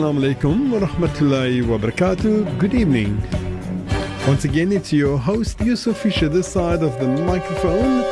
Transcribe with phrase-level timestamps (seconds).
[0.00, 2.58] Assalamu alaikum wa rahmatullahi wa barakatuh.
[2.58, 3.22] Good evening.
[4.26, 8.02] Once again, it's your host, Yusuf Fisher, this side of the microphone,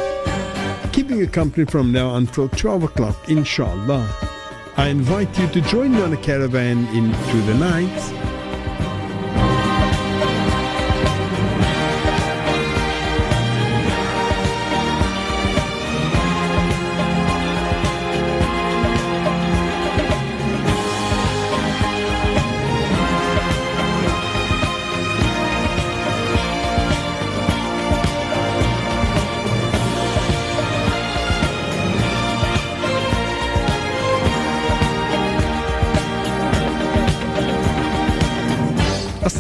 [0.93, 4.07] keeping you company from now until 12 o'clock, inshallah.
[4.77, 8.28] I invite you to join me on a caravan into the night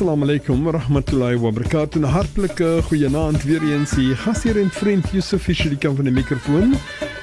[0.08, 2.08] Assalamu alaykum wa rahmatullahi wa barakatuh.
[2.08, 4.16] Hartlike goeienaand weer eens hier.
[4.16, 6.72] Gasheer en vriend Yusuf Fischer die kan van die mikrofoon.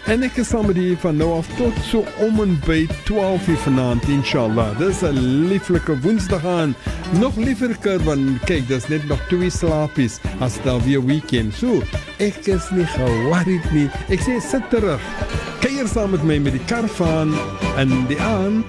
[0.05, 3.47] En ek is saam met u van nou af tot so om en by 12
[3.47, 4.77] uur vanaand inshallah.
[4.77, 5.17] Dis 'n
[5.49, 6.75] lieflike Woensdag aan.
[7.17, 11.53] Nog lieverker want kyk, dis net nog twee slaapies as daar weer weekend.
[11.53, 11.81] So,
[12.21, 13.89] ek is nie geworried nie.
[14.13, 15.01] Ek sê sit terug.
[15.59, 17.33] Kuier saam met my met die karavaan
[17.77, 18.61] en die aan.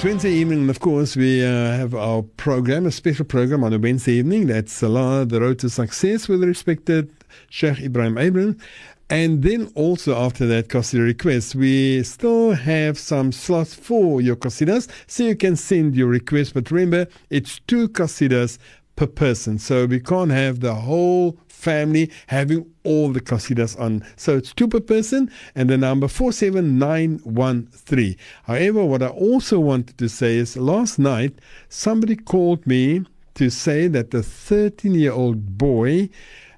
[0.00, 3.74] It's Wednesday evening, and of course, we uh, have our program, a special program on
[3.74, 4.46] a Wednesday evening.
[4.46, 7.12] That's Salah, the road to success with respected
[7.50, 8.62] Sheikh Ebrahim Abrahams.
[9.10, 14.88] And then also after that Qasida request, we still have some slots for your Qasidas,
[15.06, 16.54] so you can send your request.
[16.54, 18.56] But remember, it's two Qasidas
[18.96, 24.04] per person, so we can't have the whole family having all the qasidas on.
[24.16, 28.16] So it's two per person and the number 47913.
[28.44, 31.34] However, what I also wanted to say is last night
[31.68, 33.04] somebody called me
[33.34, 36.08] to say that the 13 year old boy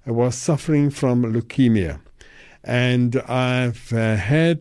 [0.07, 2.01] was suffering from leukemia.
[2.65, 4.61] And I've uh, had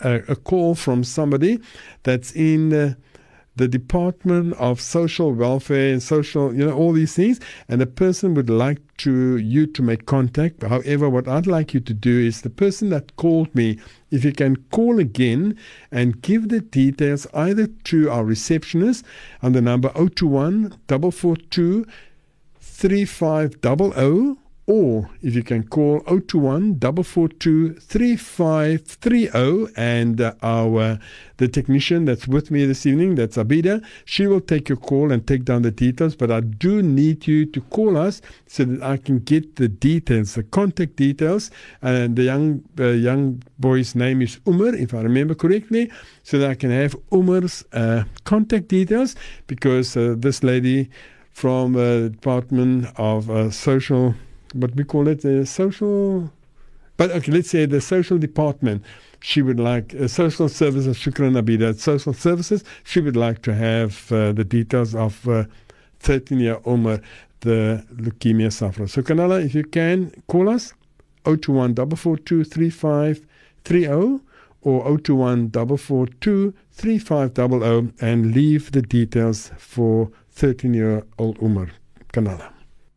[0.00, 1.60] a, a, call from somebody
[2.02, 2.96] that's in.
[3.56, 7.38] The Department of Social Welfare and Social, you know, all these things,
[7.68, 10.62] and the person would like to you to make contact.
[10.62, 13.78] However, what I'd like you to do is the person that called me,
[14.10, 15.56] if you can call again
[15.90, 19.04] and give the details either to our receptionist
[19.42, 21.86] on the number 021 442
[22.60, 24.38] 3500
[24.76, 30.96] or if you can call 021 442 3530 and uh, our uh,
[31.36, 35.26] the technician that's with me this evening that's Abida she will take your call and
[35.26, 38.96] take down the details but I do need you to call us so that I
[38.96, 41.50] can get the details the contact details.
[41.80, 45.90] And the young uh, young boy's name is Umar if I remember correctly
[46.22, 49.16] so that I can have Umar's uh, contact details
[49.46, 50.90] because uh, this lady
[51.30, 54.14] from the Department of uh, Social
[54.54, 56.30] what we call it the social
[56.96, 58.84] but okay let's say the social department.
[59.20, 62.64] She would like uh, social services shukran abida social services.
[62.84, 65.44] She would like to have uh, the details of uh,
[66.00, 67.00] 13 year Omar
[67.40, 68.88] the leukemia sufferer.
[68.88, 70.74] So Kanala if you can call us
[71.24, 74.20] 021 442
[74.62, 81.68] or 021 442 3500 and leave the details for 13 year old Umar
[82.12, 82.52] Kanala.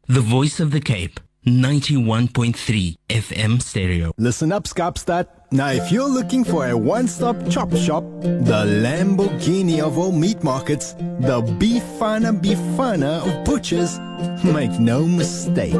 [0.07, 4.12] The voice of the cape 91.3 FM stereo.
[4.18, 5.27] Listen up, Kaapstad.
[5.56, 10.96] Now, if you're looking for a one-stop chop shop, the Lamborghini of all meat markets,
[11.22, 13.98] the Bafana Bafana of butchers,
[14.44, 15.72] make no mistake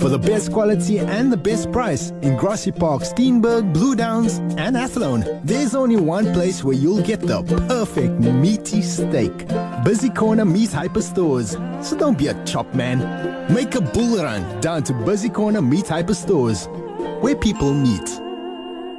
[0.00, 4.76] For the best quality and the best price in Grassy Park, Steenberg, Blue Downs, and
[4.76, 9.48] Athlone, there's only one place where you'll get the perfect meaty steak.
[9.82, 11.56] Busy Corner Meat Hyper Stores.
[11.80, 12.98] So don't be a chop man.
[13.50, 16.66] Make a bull run down to Busy Corner Meat Hyper Stores,
[17.22, 18.20] where people meet.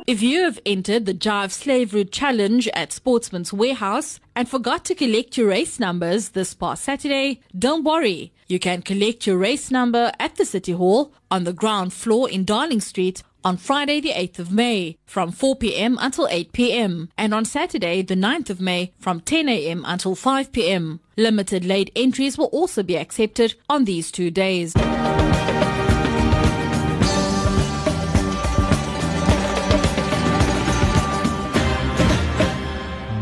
[0.05, 4.95] If you have entered the Jive Slave Route Challenge at Sportsman's Warehouse and forgot to
[4.95, 8.33] collect your race numbers this past Saturday, don't worry.
[8.47, 12.43] You can collect your race number at the City Hall on the ground floor in
[12.43, 15.97] Darling Street on Friday the 8th of May from 4 p.m.
[16.01, 17.09] until 8 p.m.
[17.17, 19.83] and on Saturday the 9th of May from 10 a.m.
[19.87, 20.99] until 5 p.m.
[21.15, 24.73] Limited late entries will also be accepted on these two days.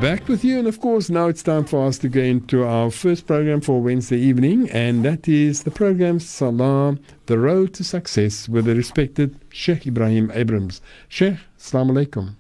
[0.02, 2.90] Back with you, and of course, now it's time for us to go into our
[2.90, 8.50] first program for Wednesday evening, and that is the program Salah, The Road to Success,
[8.50, 10.82] with the respected Sheikh Ebrahim Abrahams.
[11.08, 12.34] Sheikh, Assalamu alaikum.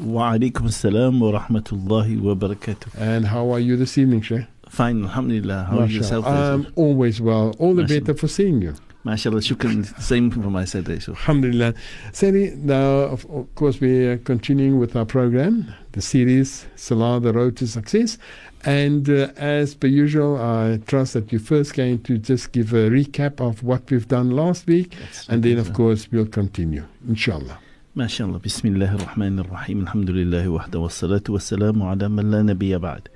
[0.00, 2.98] Wa alaikum assalam wa rahmatullahi wa barakatuh.
[2.98, 4.46] And how are you this evening, Sheikh?
[4.68, 5.68] Fine, alhamdulillah.
[5.70, 6.26] How are you yourself?
[6.26, 7.54] I'm always well.
[7.60, 8.00] All the Mashallah.
[8.00, 8.74] better for seeing you.
[9.04, 9.84] MashaAllah, shukran.
[10.00, 11.12] Same for my side, eh, so.
[11.12, 11.74] Alhamdulillah.
[12.12, 17.32] Sally, now, of, of course, we are continuing with our program, the series Salah, the
[17.32, 18.16] Road to Success.
[18.64, 22.88] And uh, as per usual, I trust that you're first going to just give a
[22.88, 24.94] recap of what we've done last week.
[25.28, 27.58] And then, of course, we'll continue, inshallah.
[27.94, 28.40] MashaAllah.
[28.40, 29.82] Bismillah ar-Rahman ar-Rahim.
[29.82, 33.10] Alhamdulillah wahda wa salatu wa salamu ala man la nabiyya ba'd.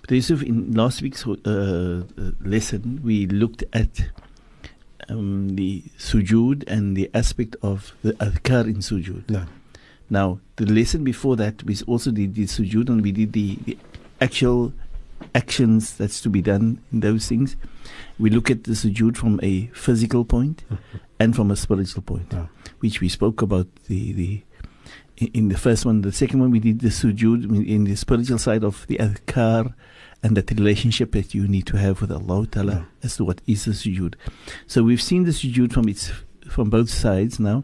[0.00, 2.02] But Yusuf, in last week's uh, uh,
[2.40, 4.10] lesson, we looked at
[5.08, 9.28] um, the sujood and the aspect of the adhkar in sujood.
[9.30, 9.44] No.
[10.10, 13.78] Now, the lesson before that, we also did the sujood and we did the, the
[14.20, 14.72] actual
[15.34, 17.56] actions that's to be done in those things.
[18.18, 20.62] We look at the sujood from a physical point
[21.18, 22.46] and from a spiritual point, Yeah.
[22.80, 24.42] which we spoke about the, the
[25.16, 26.02] in- the first one.
[26.02, 29.72] The second one, we did the sujood in the spiritual side of the adhkar
[30.24, 32.84] and that relationship that you need to have with Allah Ta'ala Yeah.
[33.04, 34.14] as to what is the sujood.
[34.66, 36.10] So we've seen the sujood from its
[36.48, 37.62] from both sides now,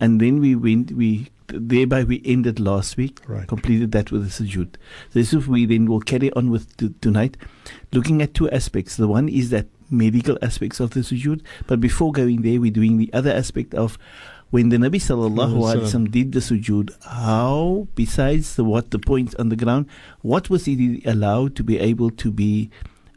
[0.00, 3.46] and then we went we thereby we ended last week Right.
[3.46, 4.76] completed that with the sujood.
[5.10, 7.36] So this is we then will carry on with t- tonight,
[7.92, 8.96] looking at two aspects.
[8.96, 12.96] The one is that medical aspects of the sujood, but before going there, we're doing
[12.96, 13.98] the other aspect of
[14.54, 16.90] when the Nabi sallallahu alaihi wasallam did the sujood.
[17.04, 19.86] How, besides the what the point on the ground,
[20.32, 22.70] what was he allowed to be able to be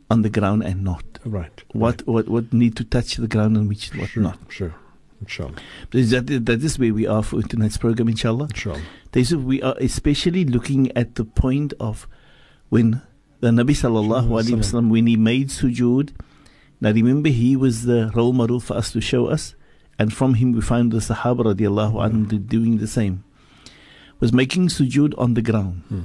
[0.09, 1.19] on the ground and not?
[1.37, 1.63] Right.
[1.83, 4.23] What what what need to touch the ground and which what Sure.
[4.23, 4.39] not?
[4.49, 4.73] Sure.
[5.21, 5.55] Inshallah.
[5.93, 8.47] Is that that is where we are for tonight's program, inshallah.
[8.53, 8.81] Inshallah.
[9.11, 12.07] This is- we are especially looking at the point of
[12.69, 13.01] when
[13.45, 16.11] the Nabi sallallahu alaihi wasallam when he made sujood.
[16.81, 19.55] Now remember, he was the role model for us to show us,
[19.99, 23.23] and from him we find the Sahaba radiallahu anhum do- doing the same.
[24.19, 25.83] Was making sujood on the ground.
[25.89, 26.01] Hmm.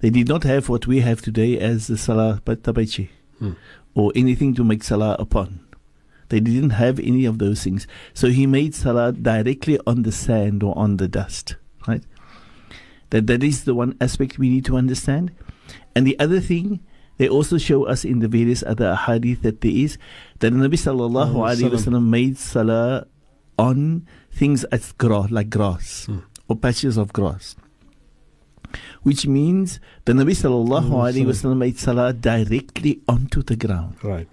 [0.00, 3.52] They did not have what we have today as the salah tabaychi Hmm.
[3.94, 5.60] or anything to make salah upon.
[6.28, 7.86] They didn't have any of those things.
[8.12, 11.56] So he made salah directly on the sand or on the dust.
[11.86, 12.02] Right?
[13.10, 15.30] That that is the one aspect we need to understand.
[15.94, 16.80] And the other thing,
[17.18, 19.96] they also show us in the various other hadith that there is
[20.40, 23.06] that the Nabi sallallahu alaihi wasallam made salah
[23.58, 26.18] on things as grass, like grass Hmm.
[26.48, 27.56] or patches of grass.
[29.02, 33.94] Which means the Nabi sallallahu Alaihi wasallam made salah directly onto the ground.
[34.02, 34.28] Right.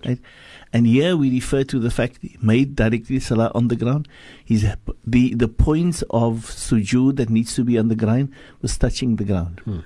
[0.73, 4.07] And here we refer to the fact he made directly salah on the ground.
[4.43, 4.63] He's
[5.05, 9.23] the the points of sujood that needs to be on the ground was touching the
[9.23, 9.61] ground.
[9.63, 9.79] Hmm.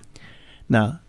[0.70, 1.02] Now,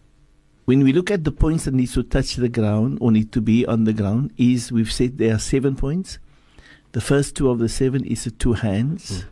[0.68, 3.40] when we look at the points that need to touch the ground or need to
[3.40, 6.18] be on the ground, is we've said there are seven points.
[6.92, 9.28] The first two of the seven is the two hands, Hmm.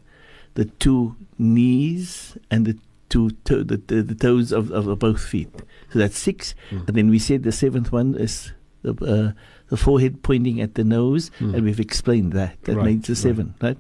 [0.54, 2.76] the two knees, and the
[3.12, 5.52] two to- the, the, the toes of, of both feet.
[5.92, 6.54] So that's six.
[6.70, 6.88] Hmm.
[6.88, 8.52] And then we said the seventh one is
[8.82, 9.32] the uh,
[9.68, 11.54] the forehead pointing at the nose, Hmm.
[11.54, 12.56] and we've explained that.
[12.64, 13.76] That Right, makes the seven, right?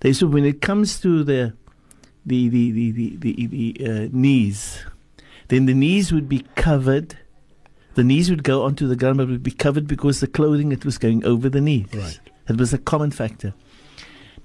[0.00, 1.54] They- So when it comes to the
[2.26, 4.82] the the the the, the, the uh, knees,
[5.48, 7.16] then the knees would be covered.
[7.94, 10.84] The knees would go onto the ground, but would be covered because the clothing that
[10.84, 11.86] was going over the knees.
[11.94, 12.20] Right.
[12.46, 13.54] That was a common factor.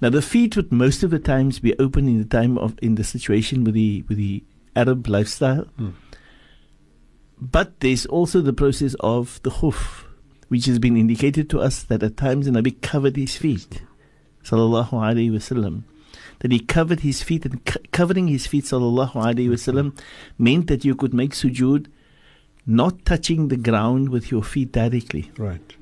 [0.02, 2.96] Now the feet would most of the times be open in the time of in
[2.96, 4.44] the situation with the with the
[4.76, 5.66] Arab lifestyle.
[5.78, 5.90] Hmm.
[7.40, 10.06] But there's also the process of the khuff,
[10.48, 13.84] which has been indicated to us that at times the Nabi covered his feet,
[14.44, 15.84] sallallahu alaihi wasallam.
[16.42, 19.98] That he covered his feet and co- covering his feet, sallallahu alaihi wasallam,
[20.38, 21.86] meant that you could make sujood,
[22.66, 25.76] not touching the ground with your feet directly Right.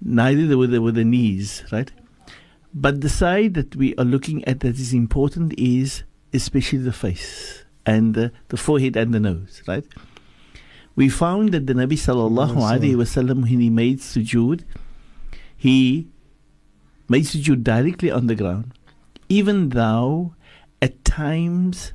[0.00, 1.90] neither with the, with the knees, right?
[2.74, 6.02] But the side that we are looking at that is important is
[6.34, 9.84] especially the face and the, the forehead and the nose, right?
[10.94, 14.64] We found that the Nabi sallallahu alaihi wasallam when he made sujood,
[15.56, 16.08] he
[17.08, 18.72] made sujood directly on the ground,
[19.28, 20.34] even though
[20.80, 21.92] at times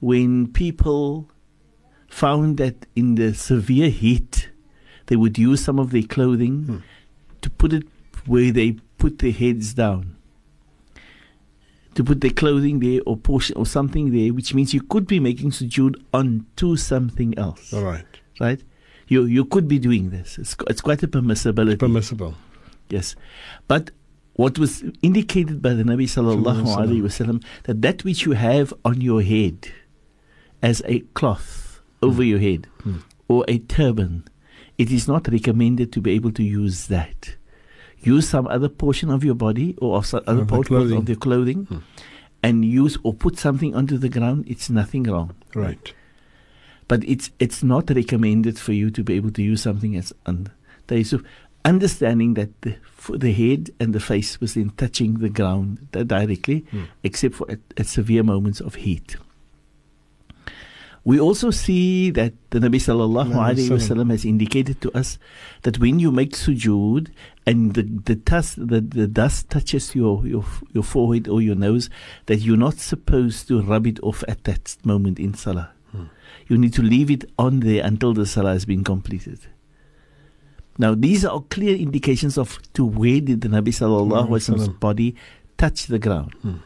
[0.00, 1.28] when people
[2.08, 4.50] found that in the severe heat
[5.06, 6.76] they would use some of their clothing Hmm.
[7.40, 7.84] to put it
[8.26, 10.16] where they put their heads down.
[11.94, 15.18] To put their clothing there or portion or something there, which means you could be
[15.18, 17.72] making sujood onto something else.
[17.72, 18.04] All right.
[18.38, 18.62] Right?
[19.08, 20.38] You you could be doing this.
[20.38, 21.78] It's, it's quite a permissibility.
[21.78, 22.34] Permissible.
[22.90, 23.16] Yes.
[23.66, 23.90] But
[24.38, 29.00] what was indicated by the Nabi sallallahu alaihi wasallam that that which you have on
[29.04, 29.68] your head
[30.62, 32.98] as a cloth over your head Hmm.
[33.28, 34.22] or a turban,
[34.84, 37.34] it is not recommended to be able to use that.
[38.00, 40.98] Use some other portion of your body or of some other Of portion clothing.
[40.98, 41.78] of your clothing Hmm.
[42.42, 44.44] and use or put something onto the ground.
[44.46, 45.32] It's nothing wrong.
[45.54, 45.92] Right.
[46.86, 50.52] But it's it's not recommended for you to be able to use something as under.
[50.90, 51.04] A-
[51.68, 56.58] understanding that the f- the head and the face was in touching the ground directly,
[56.72, 56.84] Hmm.
[57.08, 59.16] except for at, at severe moments of heat.
[61.04, 65.16] We also see that the Nabi sallallahu Alaihi wasallam has indicated to us
[65.62, 67.08] that when you make sujood
[67.48, 70.44] and the the dust the, the dust touches your, your
[70.76, 71.88] your forehead or your nose,
[72.26, 75.70] that you're not supposed to rub it off at that moment in salah.
[76.48, 79.40] You need to leave it on there until the salah has been completed.
[80.78, 85.16] Now, these are clear indications of to where did the Nabi sallallahu alaihi wasallam's body
[85.56, 86.34] touch the ground.
[86.42, 86.56] Hmm.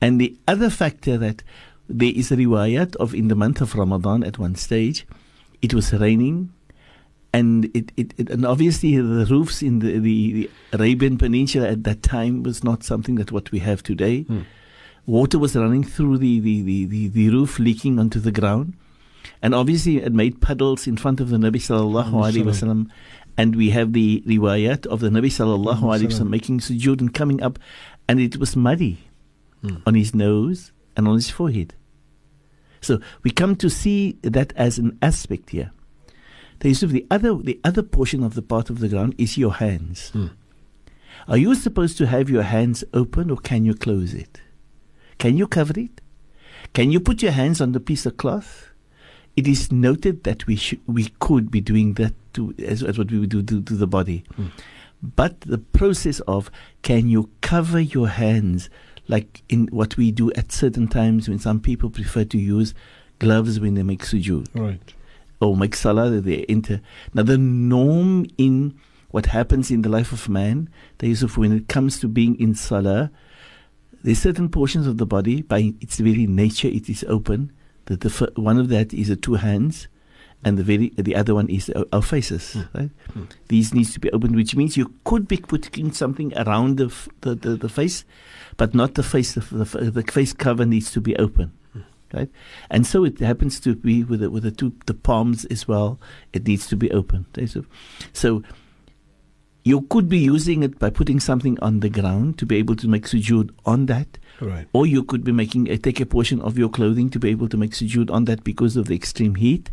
[0.00, 1.42] And the other factor that
[1.88, 5.06] there is a riwayat of in the month of Ramadan at one stage,
[5.60, 6.52] it was raining,
[7.34, 11.84] and it, it, it and obviously the roofs in the, the, the Arabian Peninsula at
[11.84, 14.22] that time was not something that what we have today.
[14.22, 14.40] Hmm.
[15.04, 18.74] Water was running through the, the, the, the, the roof, leaking onto the ground,
[19.42, 22.88] and obviously it made puddles in front of the Nabi sallallahu alaihi wasallam.
[23.36, 27.42] And we have the riwayat of the Nabi sallallahu alaihi wasallam making sujood and coming
[27.42, 27.58] up,
[28.08, 28.98] and it was muddy
[29.62, 29.76] Hmm.
[29.86, 31.74] on his nose and on his forehead.
[32.80, 35.70] So we come to see that as an aspect here.
[36.58, 39.54] The of the other the other portion of the part of the ground is your
[39.54, 40.10] hands.
[40.10, 40.28] Hmm.
[41.28, 44.40] Are you supposed to have your hands open or can you close it?
[45.18, 46.00] Can you cover it?
[46.72, 48.71] Can you put your hands on the piece of cloth?
[49.36, 53.10] It is noted that we should we could be doing that to as, as what
[53.10, 54.24] we would do to, to the body.
[54.36, 54.46] Hmm.
[55.02, 56.50] But the process of
[56.82, 58.68] can you cover your hands
[59.08, 62.72] like in what we do at certain times when some people prefer to use
[63.18, 64.94] gloves when they make sujood Right.
[65.40, 66.80] or make salah that they enter.
[67.14, 68.74] Now the norm in
[69.10, 72.54] what happens in the life of man, the Yusuf, when it comes to being in
[72.54, 73.10] salah,
[74.04, 77.52] there's certain portions of the body by its very nature it is open.
[77.86, 79.88] That the one of that is the two hands,
[80.44, 82.52] and the very the other one is our, uh, our faces.
[82.52, 82.78] Hmm.
[82.78, 82.90] Right?
[83.12, 83.24] Hmm.
[83.48, 87.08] These needs to be opened, which means you could be putting something around the f-
[87.22, 88.04] the, the, the face,
[88.56, 89.34] but not the face.
[89.34, 91.52] The, f- the, the face cover needs to be open.
[91.72, 91.80] Hmm.
[92.14, 92.30] Right,
[92.70, 95.98] and so it happens to be with the, with the two the palms as well.
[96.32, 97.26] It needs to be open.
[97.36, 97.64] Okay, So,
[98.12, 98.42] so
[99.64, 102.88] you could be using it by putting something on the ground to be able to
[102.88, 104.66] make sujood on that, Right.
[104.72, 107.48] or you could be making a, take a portion of your clothing to be able
[107.48, 109.70] to make sujood on that because of the extreme heat.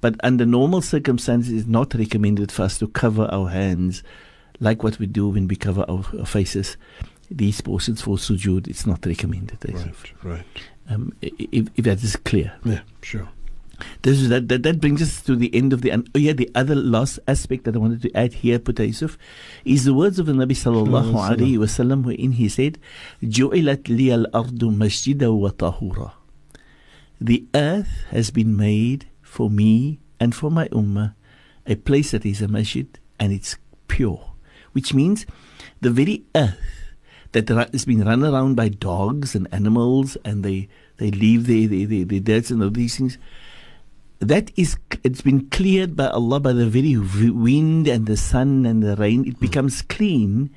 [0.00, 4.02] But under normal circumstances, it's not recommended for us to cover our hands
[4.60, 6.76] like what we do when we cover our, our faces.
[7.30, 9.58] These portions for sujood, it's not recommended.
[9.68, 10.14] Right.
[10.24, 10.44] Right.
[10.88, 12.54] Um, if, if that is clear.
[12.64, 12.80] Yeah.
[13.02, 13.28] Sure.
[14.02, 15.90] This is that, that that brings us to the end of the.
[15.90, 19.18] And oh yeah, the other last aspect that I wanted to add here, Put Yusuf,
[19.64, 22.78] is the words of the Nabi sallallahu alaihi wasallam, wherein he said,
[23.22, 26.12] "Ju'ilat liyal ardu masjida wa tahura."
[27.20, 31.14] The earth has been made for me and for my ummah
[31.66, 32.86] a place that is a masjid
[33.18, 33.56] and it's
[33.88, 34.32] pure,
[34.72, 35.26] which means
[35.80, 36.94] the very earth
[37.32, 41.86] that has been run around by dogs and animals and they they leave their their,
[41.86, 43.18] their, their dirt and all these things
[44.20, 48.82] that is it's been cleared by Allah by the very wind and the sun and
[48.82, 49.26] the rain.
[49.26, 50.50] It becomes clean.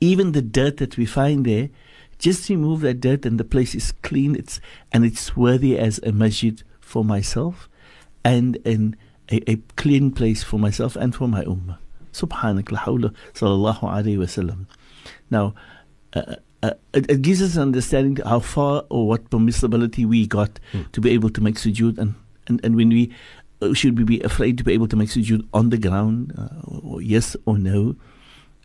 [0.00, 1.70] Even the dirt that we find there
[2.18, 4.36] just remove that dirt and the place is clean.
[4.36, 4.60] It's
[4.92, 7.68] and it's worthy as a masjid for myself
[8.24, 8.96] and an
[9.30, 11.78] a, a clean place for myself and for my ummah.
[12.12, 14.66] Subhanak la sallallahu alaihi wasallam
[15.30, 15.54] now
[16.14, 20.58] uh, uh, it, it gives us an understanding how far or what permissibility we got
[20.92, 22.14] to be able to make sujood and,
[22.48, 23.10] and, and when we
[23.62, 26.48] uh, should we be afraid to be able to make sujood on the ground uh,
[26.66, 27.96] or yes or no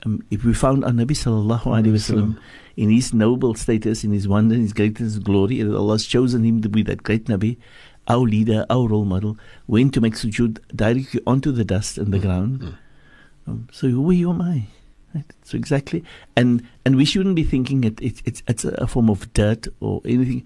[0.06, 2.38] um, if we found our Nabi sallallahu alaihi wasallam
[2.76, 6.44] in his noble status, in his wonder, in his greatness, glory, and Allah has chosen
[6.44, 7.58] him to be that great Nabi,
[8.08, 12.18] our leader, our role model, when to make sujood directly onto the dust and the
[12.18, 12.22] Mm.
[12.22, 12.76] ground.
[13.46, 14.68] Um, so who are you am I?
[15.14, 15.26] Right?
[15.44, 16.04] So exactly,
[16.36, 20.02] and and we shouldn't be thinking it, it it's it's a form of dirt or
[20.06, 20.44] anything.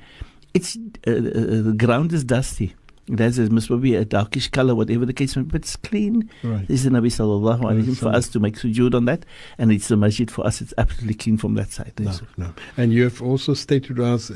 [0.54, 0.75] It's
[1.08, 2.74] uh, uh, the ground is dusty.
[3.08, 5.76] It has a, must be a darkish color, whatever the case may be, but it's
[5.76, 6.30] clean.
[6.44, 6.68] Right.
[6.68, 9.26] This is the Nabi sallallahu alaihi wasallam for us to make sujood on that,
[9.58, 10.60] and it's the masjid for us.
[10.62, 11.94] It's absolutely clean from that side.
[12.00, 12.54] No, no.
[12.78, 14.32] And you have also stated to us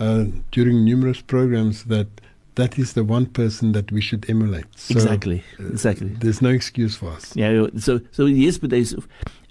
[0.00, 2.08] uh, during numerous programs that
[2.54, 4.66] that is the one person that we should emulate.
[4.76, 6.08] So, exactly, uh, exactly.
[6.08, 7.36] There's no excuse for us.
[7.36, 7.66] Yeah.
[7.76, 8.94] So so yes, but there's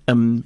[0.08, 0.44] um.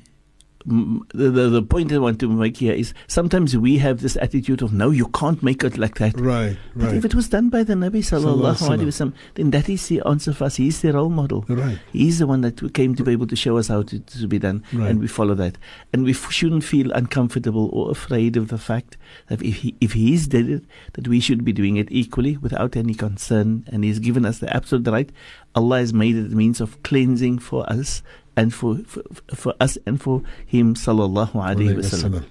[0.66, 4.62] The, the the point I want to make here is sometimes we have this attitude
[4.62, 6.20] of no, you can't make it like that.
[6.20, 9.52] Right, But right, if it was done by the Nabi sallallahu Sallallahu alaihi wasallam, then
[9.52, 10.58] that is the answer for us.
[10.58, 11.46] He's the role model.
[11.50, 11.80] right.
[11.92, 14.38] He's the one that came to be able to show us how to, to be
[14.40, 14.90] done, Right.
[14.92, 15.58] and we follow that.
[15.94, 19.94] And we f- shouldn't feel uncomfortable or afraid of the fact that if he if
[19.94, 20.64] he's did it,
[20.94, 23.66] that we should be doing it equally without any concern.
[23.72, 25.12] And he's given us the absolute right.
[25.56, 28.04] Allah has made it a means of cleansing for us
[28.36, 30.76] and for for, for us and for him.
[30.76, 32.26] Sallallahu alaihi wasallam.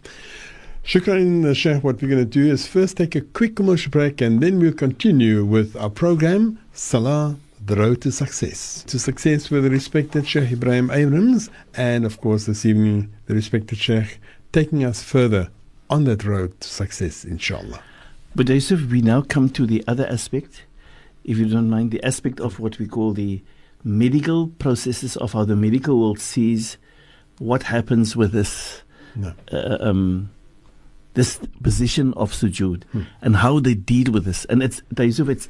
[0.85, 1.85] Shukran, Sheikh.
[1.85, 4.73] What we're going to do is first take a quick commercial break and then we'll
[4.73, 8.83] continue with our program, Salah, the road to success.
[8.85, 13.79] To success with the respected Sheikh Ebrahim Abrahams and, of course, this evening, the respected
[13.79, 14.19] Sheikh
[14.53, 15.51] taking us further
[15.91, 17.83] on that road to success, inshallah.
[18.35, 20.65] But Yusuf, we now come to the other aspect,
[21.25, 23.43] if you don't mind, the aspect of what we call the
[23.85, 26.77] medical processes of how the medical world sees
[27.39, 28.83] what happens with this
[29.17, 29.33] No.
[29.53, 30.31] uh, um,
[31.15, 33.03] this position of sujood Hmm.
[33.23, 34.45] and how they deal with this.
[34.47, 35.49] And it's Yusuf, it's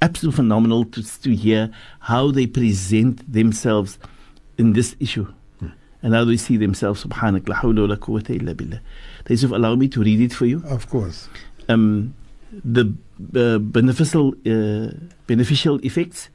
[0.00, 3.98] absolutely phenomenal to, to hear how they present themselves
[4.58, 5.26] in this issue.
[5.58, 5.68] Hmm.
[6.02, 8.80] And how they see themselves, subhanak, la hawla wa la quwwata illa billah.
[9.28, 11.28] Yusuf, allow me to read it for you Of course.
[11.68, 12.14] um,
[12.52, 12.92] the
[13.34, 14.92] uh, beneficial uh,
[15.26, 16.28] beneficial effects.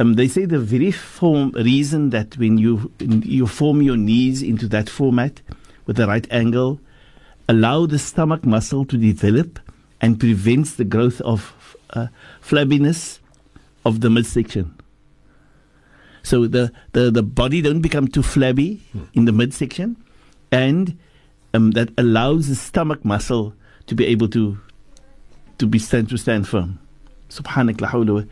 [0.00, 4.66] Um, they say the very form reason that when you you form your knees into
[4.68, 5.42] that format
[5.86, 6.80] with the right angle,
[7.48, 9.60] allow the stomach muscle to develop
[10.00, 12.08] and prevents the growth of uh,
[12.42, 13.20] flabbiness
[13.84, 14.74] of the midsection.
[16.22, 18.80] So the, the, the body don't become too flabby
[19.12, 19.96] in the midsection,
[20.50, 20.98] and
[21.52, 23.54] um, that allows the stomach muscle
[23.86, 24.58] to be able to
[25.58, 26.78] to be stand to stand firm.
[27.32, 28.28] Subhanak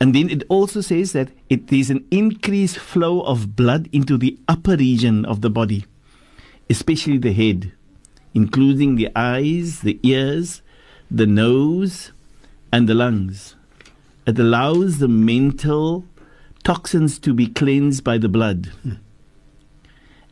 [0.00, 4.38] And then it also says that it is an increased flow of blood into the
[4.46, 5.84] upper region of the body,
[6.70, 7.72] especially the head,
[8.32, 10.62] including the eyes, the ears,
[11.10, 12.12] the nose,
[12.72, 13.56] and the lungs.
[14.26, 16.04] It allows the mental
[16.62, 18.70] toxins to be cleansed by the blood.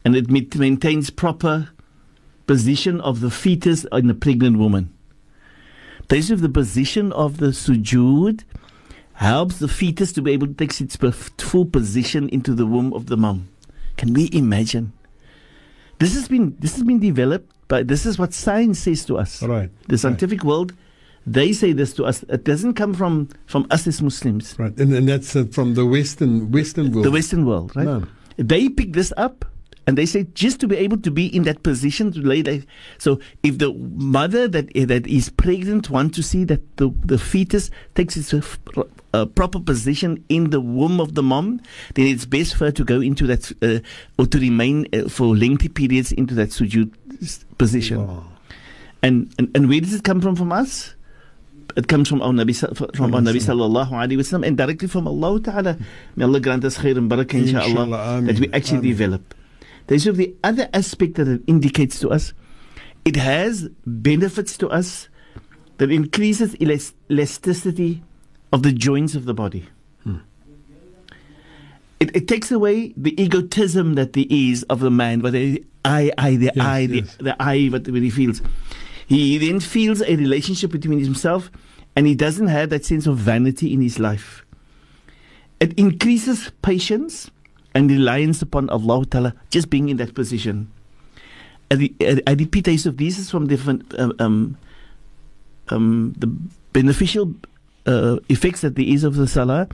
[0.05, 1.71] And it maintains proper
[2.47, 4.93] position of the fetus in a pregnant woman.
[6.09, 8.45] This is the position of the sujood
[9.15, 13.07] helps the fetus to be able to take its full position into the womb of
[13.07, 13.49] the mom.
[13.97, 14.93] Can we imagine?
[15.99, 19.43] This has been this has been developed by this is what science says to us.
[19.43, 19.71] Right.
[19.89, 20.73] The scientific world,
[21.27, 22.25] they say this to us.
[22.29, 24.77] It doesn't come from from us as Muslims, Right.
[24.79, 27.05] And, and that's uh, from the Western Western world.
[27.07, 27.85] the Western world, right?
[27.87, 28.05] No.
[28.37, 29.45] They pick this up
[29.87, 32.65] and they say just to be able to be in that position to lay that.
[32.99, 37.71] So if the mother that that is pregnant wants to see that the, the fetus
[37.95, 41.61] takes its uh, proper position in the womb of the mom,
[41.95, 43.81] then it's best for her to go into that uh,
[44.19, 46.93] or to remain uh, for lengthy periods into that sujood
[47.23, 48.07] s- position.
[48.07, 48.25] Wow.
[49.03, 50.95] And, and and where does it come from from us?
[51.75, 52.55] It comes from our Nabi,
[52.97, 55.79] from our Nabi sallallahu alaihi wasallam and directly from Allah Ta'ala.
[56.17, 58.91] May Allah grant us khair and barakah inshallah Inshallah, that we actually ameen.
[58.93, 59.35] develop.
[59.87, 62.33] There's the other aspect that it indicates to us.
[63.05, 65.09] It has benefits to us
[65.79, 68.03] that increases elasticity
[68.53, 69.67] of the joints of the body.
[70.05, 70.19] Hmm.
[71.99, 76.13] It, it takes away the egotism that there is of the man, but the I,
[76.17, 77.17] I, the Yes, I, the, yes.
[77.17, 78.41] the I, what, what he feels.
[79.07, 81.51] He then feels a relationship between himself
[81.97, 84.45] and he doesn't have that sense of vanity in his life.
[85.61, 87.31] It increases patience
[87.75, 90.71] and reliance upon Allah Ta'ala just being in that position.
[91.71, 94.57] I, re- I I repeat, Yusuf, this is from different um, um,
[95.69, 96.27] um, the
[96.73, 97.35] beneficial
[97.87, 99.69] uh, effects that there is of the salah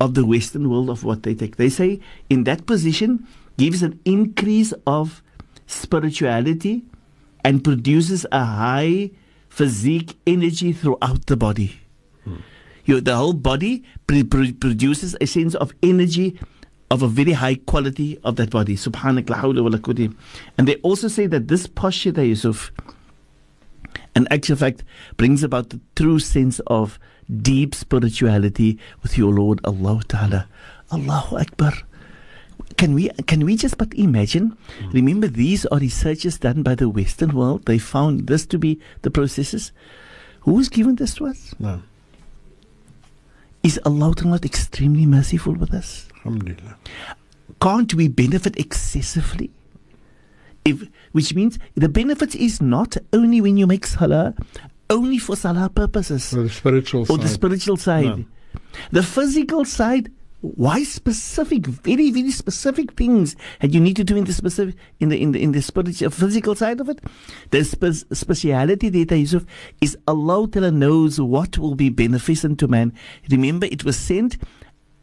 [0.00, 1.56] of the Western world of what they take.
[1.56, 5.22] They say in that position gives an increase of
[5.66, 6.82] spirituality
[7.44, 9.10] and produces a high
[9.48, 11.78] physique energy throughout the body.
[12.84, 16.38] Your, the whole body pr- pr- produces a sense of energy
[16.94, 18.76] of a very high quality of that body.
[18.76, 20.08] Subhanak la hawla wa la.
[20.56, 22.70] And they also say that this posture, there, Yusuf,
[24.14, 24.84] an actual fact,
[25.16, 27.00] brings about the true sense of
[27.42, 30.48] deep spirituality with your Lord Allah Ta'ala.
[30.92, 31.72] Allahu Akbar.
[32.76, 34.56] Can we can we just but imagine?
[34.78, 34.92] Mm.
[34.92, 37.66] Remember, these are researches done by the Western world.
[37.66, 39.72] They found this to be the processes.
[40.42, 41.54] Who's given this to us?
[41.58, 41.82] No.
[43.64, 46.06] Is Allah Ta'ala not extremely merciful with us?
[46.24, 46.76] Alhamdulillah.
[47.60, 49.50] Can't we benefit excessively?
[50.64, 54.34] If which means the benefit is not only when you make salah,
[54.88, 56.30] only for salah purposes.
[56.30, 57.20] For the spiritual or side.
[57.20, 58.04] the spiritual side.
[58.04, 58.24] No.
[58.90, 60.10] The physical side,
[60.40, 65.10] why specific, very, very specific things that you need to do in the specific in
[65.10, 67.00] the in the in the spiritual physical side of it?
[67.50, 69.44] The spe- speciality there, Yusuf,
[69.82, 72.92] is Allah Ta'ala knows what will be beneficent to man.
[73.30, 74.38] Remember, it was sent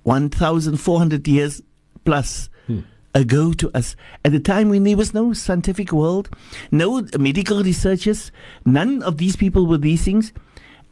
[0.03, 1.61] one thousand four hundred years
[2.05, 2.79] plus hmm.
[3.13, 6.29] ago to us at the time when there was no scientific world,
[6.71, 8.31] no medical researchers,
[8.65, 10.33] none of these people were these things.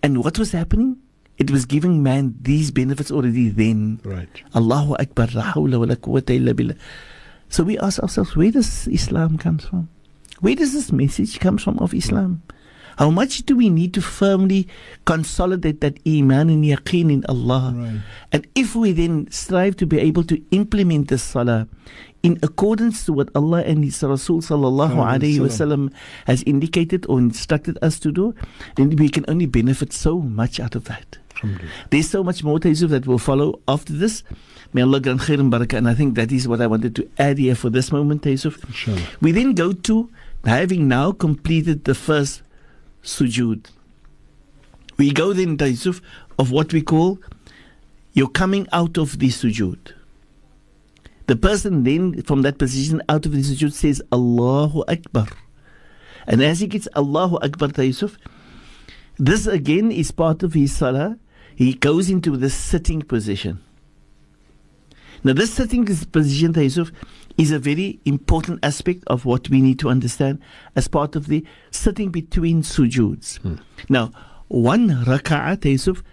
[0.01, 0.97] And what was happening?
[1.37, 4.01] It was giving man these benefits already then.
[4.03, 4.29] Right.
[4.55, 6.75] Allahu Akbar, la hawla wa la quwwata illa billah.
[7.47, 9.89] So we ask ourselves, where does Islam comes from?
[10.41, 12.43] Where does this message comes from of Islam?
[12.99, 14.67] How much do we need to firmly
[15.05, 17.71] consolidate that iman and yaqeen in Allah?
[17.73, 18.01] Right.
[18.33, 21.69] And if we then strive to be able to implement this salah
[22.23, 25.93] in accordance to what Allah and His Rasul sallallahu Alayhi wasallam
[26.27, 28.35] has indicated or instructed us to do,
[28.75, 31.19] then we can only benefit so much out of that.
[31.91, 34.23] There's so much more Taizuf that will follow after this.
[34.73, 35.77] May Allah grant khair and barakah.
[35.77, 38.61] And I think that is what I wanted to add here for this moment, Taizuf.
[38.67, 39.07] Inshallah.
[39.21, 40.09] We then go to
[40.43, 42.43] having now completed the first
[43.09, 43.65] sujood.
[44.97, 46.01] We go then, Taizuf,
[46.37, 47.19] of what we call
[48.13, 49.93] you're coming out of the sujood.
[51.27, 55.27] The person then from that position out of the sujood says Allahu Akbar.
[56.27, 58.17] And as he gets Allahu Akbar, Taizuf,
[59.17, 61.17] this again is part of his salah.
[61.55, 63.61] He goes into the sitting position.
[65.23, 66.91] Now, this sitting position, Yusuf,
[67.37, 70.39] is a very important aspect of what we need to understand
[70.75, 73.37] as part of the sitting between sujoods.
[73.39, 73.55] Hmm.
[73.87, 74.11] Now,
[74.47, 76.03] one rak'ah, Yusuf,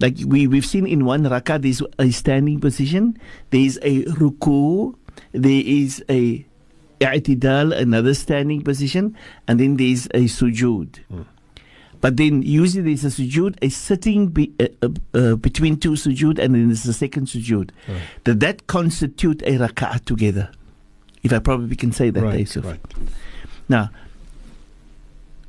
[0.00, 3.18] like we, we've seen in one rak'ah, there's a standing position,
[3.50, 4.94] there's a ruku,
[5.32, 6.44] there is a
[7.00, 9.16] i'tidal, another standing position,
[9.48, 10.98] and then there's a sujood.
[11.08, 11.22] Hmm.
[12.02, 16.40] But then usually there's a sujood, a sitting be, uh, uh, uh, between two sujood,
[16.40, 17.70] and then there's a second sujood.
[18.24, 20.50] That that constitute a rak'ah together.
[21.22, 22.40] If I probably can say that, Right.
[22.40, 22.64] Yusuf.
[22.64, 22.80] Right.
[23.68, 23.90] Now,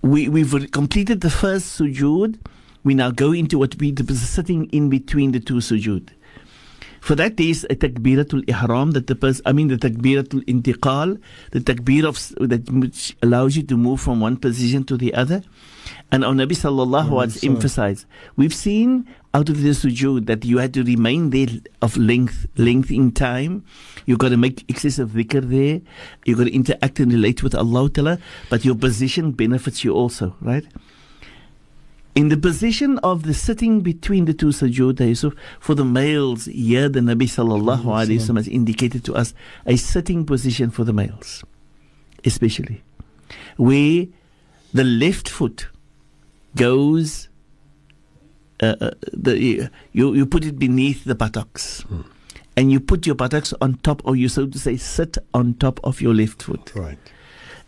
[0.04, 2.38] we, we've completed the first sujood.
[2.84, 6.10] We now go into what we the sitting in between the two sujood.
[7.02, 11.20] For that is a takbiratul ihram that the person, I mean, the takbiratul intiqal,
[11.52, 12.16] the takbir of
[12.48, 15.42] that which allows you to move from one position to the other.
[16.14, 18.06] And our Nabi sallallahu alaihi wasallam emphasized.
[18.36, 21.48] We've seen out of the sujood that you had to remain there
[21.82, 23.66] of length, length in time.
[24.06, 25.82] You've got to make excessive dhikr there.
[26.24, 28.20] You've got to interact and relate with Allah Ta'ala.
[28.52, 30.64] But your position benefits you also, right?
[32.14, 36.90] In the position of the sitting between the two sujood, Yusuf, for the males, here
[36.90, 39.34] the Nabi sallallahu alaihi wasallam has indicated to us
[39.66, 41.44] a sitting position for the males,
[42.24, 42.84] especially,
[43.58, 44.06] where
[44.72, 45.70] the left foot
[46.56, 47.30] goes,
[48.62, 51.84] uh, uh, the you you put it beneath the buttocks,
[52.56, 55.80] and you put your buttocks on top, or you so to say sit on top
[55.84, 56.98] of your left foot Right.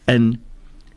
[0.08, 0.38] and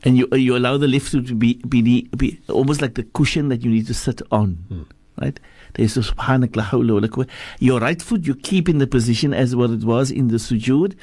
[0.05, 3.63] and you you allow the lift to be, be be almost like the cushion that
[3.65, 4.87] you need to sit on,
[5.21, 5.41] right?
[5.75, 7.29] There's a subhanak la hawla wa la quwwata.
[7.59, 10.95] Your right foot you keep in the position as what it was in the sujood.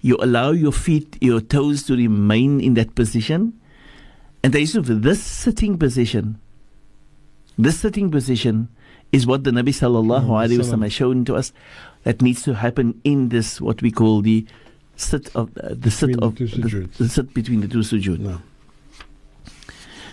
[0.00, 3.57] You allow your feet, your toes to remain in that position,
[4.42, 6.40] and there is this sitting position.
[7.56, 8.68] This sitting position
[9.10, 11.52] is what the Nabi sallallahu alaihi wasallam has shown to us
[12.04, 14.46] that needs to happen in this what we call the
[14.96, 17.78] sit of uh, the sit Between the of two the, the sit between the two
[17.78, 18.20] sujood.
[18.20, 18.40] No.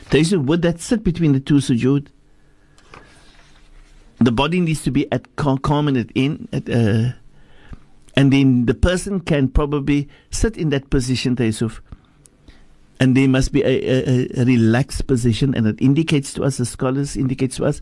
[0.10, 2.08] Taisha, would that sit between the two sujood?
[4.20, 7.12] The body needs to be at calm, calm and at in, at, uh,
[8.16, 11.82] and then the person can probably sit in that position, Taisuf.
[13.00, 16.66] And there must be a, a, a relaxed position, and it indicates to us, the
[16.66, 17.82] scholars indicates to us,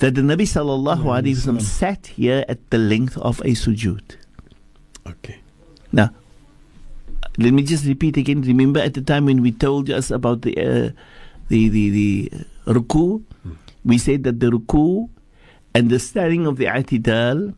[0.00, 4.16] that the Nabi sallallahu alaihi wasallam sat here at the length of a sujood.
[5.06, 5.40] Okay.
[5.92, 6.10] Now,
[7.38, 8.42] let me just repeat again.
[8.42, 10.90] Remember at the time when we told us about the uh,
[11.48, 12.30] the the the
[12.66, 13.24] ruku,
[13.84, 15.08] we said that the ruku
[15.74, 17.54] and the standing of the i'tidal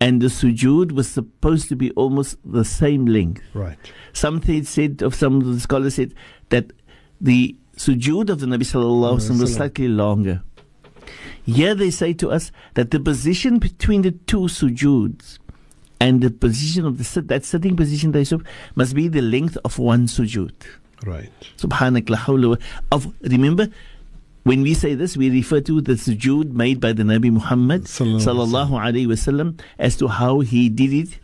[0.00, 3.42] and the sujood was supposed to be almost the same length.
[3.52, 3.78] Right.
[4.12, 6.14] Some said, said of some of the scholars said
[6.48, 6.72] that
[7.20, 10.42] the sujood of the Nabi sallallahu alaihi wasallam was slightly longer.
[11.44, 15.38] Here they say to us that the position between the two sujoods
[16.00, 18.42] and the position of the sit, that sitting position they said,
[18.74, 20.52] must be the length of one sujood.
[21.04, 21.30] Right.
[21.56, 22.56] Subhanak la
[22.92, 23.68] of remember
[24.44, 28.70] when we say this we refer to the sujood made by the Nabi Muhammad Sallallahu
[28.72, 31.18] alaihi wasallam as to how he did it.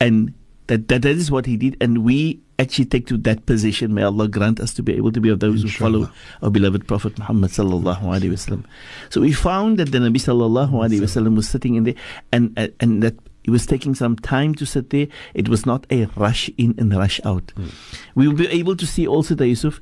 [0.00, 0.34] And
[0.66, 1.76] that, that that is what he did.
[1.80, 3.94] And we actually take to that position.
[3.94, 6.10] May Allah grant us to be able to be of those who follow
[6.42, 8.64] our beloved Prophet Muhammad sallallahu alaihi wasallam
[9.10, 11.94] so we found that the Nabi sallallahu alaihi wasallam was sitting in there
[12.32, 15.06] and and- and that he was taking some time to sit there.
[15.32, 17.52] It was not a rush in and rush out.
[17.56, 17.68] Hmm.
[18.16, 19.80] We will be able to see also the Yusuf.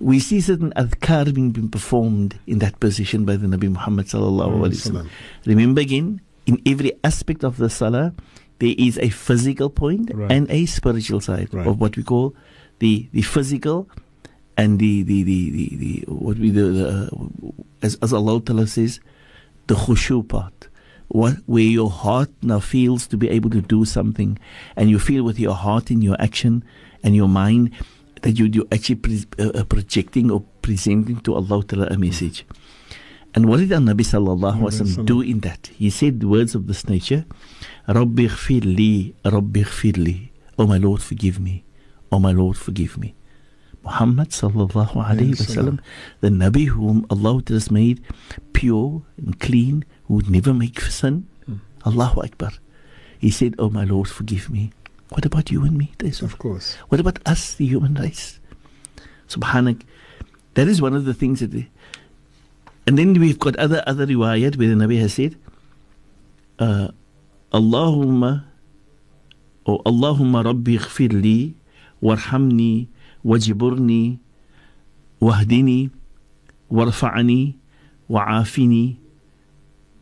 [0.00, 4.50] We see certain adhkar being, being performed in that position by the Nabi Muhammad sallallahu
[4.52, 5.08] mm, alaihi wasallam.
[5.46, 8.14] Remember again, in every aspect of the salah,
[8.58, 10.30] there is a physical point Right.
[10.30, 11.66] and a spiritual side Right.
[11.66, 12.34] of what we call
[12.78, 13.88] the the physical
[14.56, 17.10] and the the the the, the what we the, the
[17.82, 19.00] as as Allah Ta'ala says,
[19.66, 20.68] the khushu part.
[21.08, 24.38] What where your heart now feels to be able to do something,
[24.76, 26.64] and you feel with your heart in your action
[27.02, 27.70] and your mind
[28.26, 32.44] that you you actually pre- uh, uh, projecting or presenting to Allah Ta'ala a message.
[33.34, 35.70] And what did our Nabi Sallallahu Alaihi Wasallam do in that?
[35.78, 37.24] He said words of this nature,
[37.86, 39.62] Rabbi li, Rabbi
[39.94, 40.32] li.
[40.58, 41.62] Oh my Lord, forgive me.
[42.10, 43.14] Oh my Lord, forgive me.
[43.84, 45.78] Muhammad Sallallahu Alaihi Wasallam,
[46.20, 48.02] the Nabi whom Allah has made
[48.52, 51.28] pure and clean, who would never make sin.
[51.86, 52.50] Allahu Akbar.
[53.20, 54.72] He said, Oh my Lord, forgive me.
[55.10, 55.92] What about you and me?
[55.98, 56.22] Taisuf?
[56.22, 56.74] Of course.
[56.88, 58.40] What about us, the human race?
[59.28, 59.82] Subhanak.
[60.54, 61.52] That is one of the things that.
[61.52, 61.68] They,
[62.86, 65.36] and then we've got other other riwayat where the Nabi has said,
[66.58, 66.88] uh,
[67.52, 68.44] Allahumma,
[69.64, 70.78] or Allahumma Rabbi
[71.14, 71.54] li,
[72.02, 72.86] warhamni,
[73.24, 74.18] wajiburni,
[75.20, 75.90] wahdini,
[76.70, 77.56] warfa'ani,
[78.08, 78.98] wa'afini,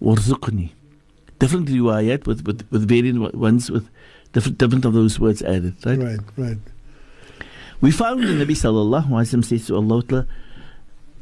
[0.02, 0.72] warzuqni.
[1.38, 3.88] Different riwayat with, with, with variant ones with
[4.34, 5.98] different, different of those words added, right?
[5.98, 6.20] Right.
[6.36, 6.58] Right.
[7.80, 10.26] We found the Nabi sallallahu alaihi wasallam says to Allah, Ta'ala,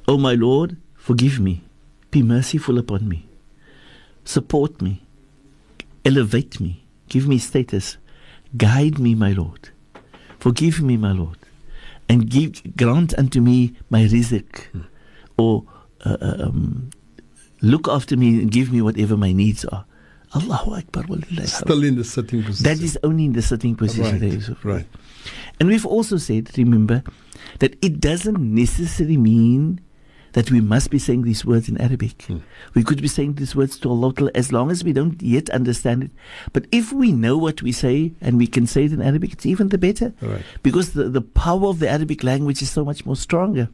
[0.08, 1.62] "O my Lord, forgive me,
[2.10, 3.26] be merciful upon me,
[4.24, 5.02] support me,
[6.04, 7.96] elevate me, give me status,
[8.56, 9.70] guide me, my Lord,
[10.38, 11.38] forgive me, my Lord,
[12.08, 14.66] and give grant unto me my rizq,
[15.36, 15.64] or
[16.04, 16.90] uh, uh, um,
[17.60, 19.84] look after me and give me whatever my needs are."
[20.34, 21.04] Allahu Akbar.
[21.46, 22.64] Still in the sitting position.
[22.64, 24.20] That is only in the sitting position.
[24.20, 24.64] right.
[24.64, 24.86] Right.
[25.60, 27.02] And we've also said, remember,
[27.58, 29.80] that it doesn't necessarily mean
[30.32, 32.22] that we must be saying these words in Arabic.
[32.22, 32.38] Hmm.
[32.74, 36.04] We could be saying these words to Allah as long as we don't yet understand
[36.04, 36.10] it.
[36.52, 39.46] But if we know what we say and we can say it in Arabic, it's
[39.46, 40.14] even the better.
[40.22, 40.42] Right.
[40.62, 43.68] Because the, the power of the Arabic language is so much more stronger.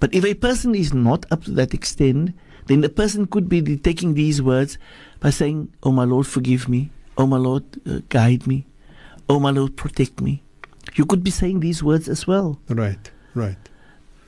[0.00, 2.34] But if a person is not up to that extent,
[2.66, 4.78] then the person could be taking these words
[5.20, 6.90] by saying, Oh my Lord, forgive me.
[7.16, 8.66] Oh my Lord, uh, guide me.
[9.28, 10.42] Oh my Lord, protect me.
[10.94, 12.58] You could be saying these words as well.
[12.68, 13.10] Right.
[13.34, 13.58] Right.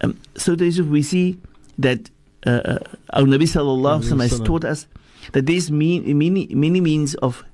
[0.02, 1.38] Um, so there's we see
[1.78, 2.11] that
[2.46, 2.78] uh, uh,
[3.11, 4.87] our Nabi Sallallahu Alaihi Wasallam has taught us
[5.33, 7.44] that there's mean, many, many means of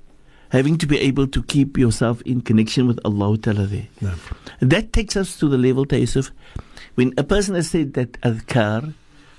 [0.49, 3.87] having to be able to keep yourself in connection with Allah Ta'ala there.
[4.01, 4.13] No.
[4.59, 6.31] That takes us to the level, Taisuf,
[6.95, 8.93] when a person has said that adhkar,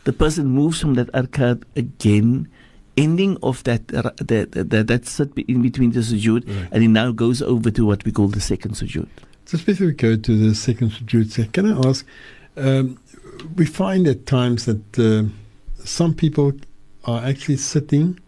[0.04, 2.48] the person moves from that adhkar again,
[3.04, 6.68] ending of that uh, that that, that sit in between the sujood, Right.
[6.72, 9.08] and it now goes over to what we call the second sujood.
[9.50, 12.06] Just before we go to the second sujood, can I ask?
[12.56, 12.98] Um,
[13.56, 15.24] we find at times that uh,
[15.84, 16.52] some people
[17.04, 18.18] are actually sitting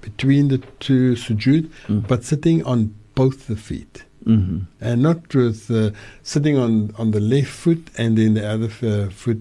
[0.00, 2.06] between the two sujood, Mm.
[2.08, 5.90] but sitting on both the feet, hmm and not with uh,
[6.22, 9.40] sitting on on the left foot and then the other uh, foot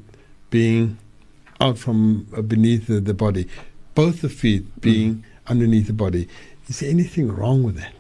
[0.50, 0.98] being
[1.62, 3.46] out from uh, beneath the, the body,
[3.96, 6.28] both the feet being underneath the body.
[6.68, 7.94] Is there anything wrong with that?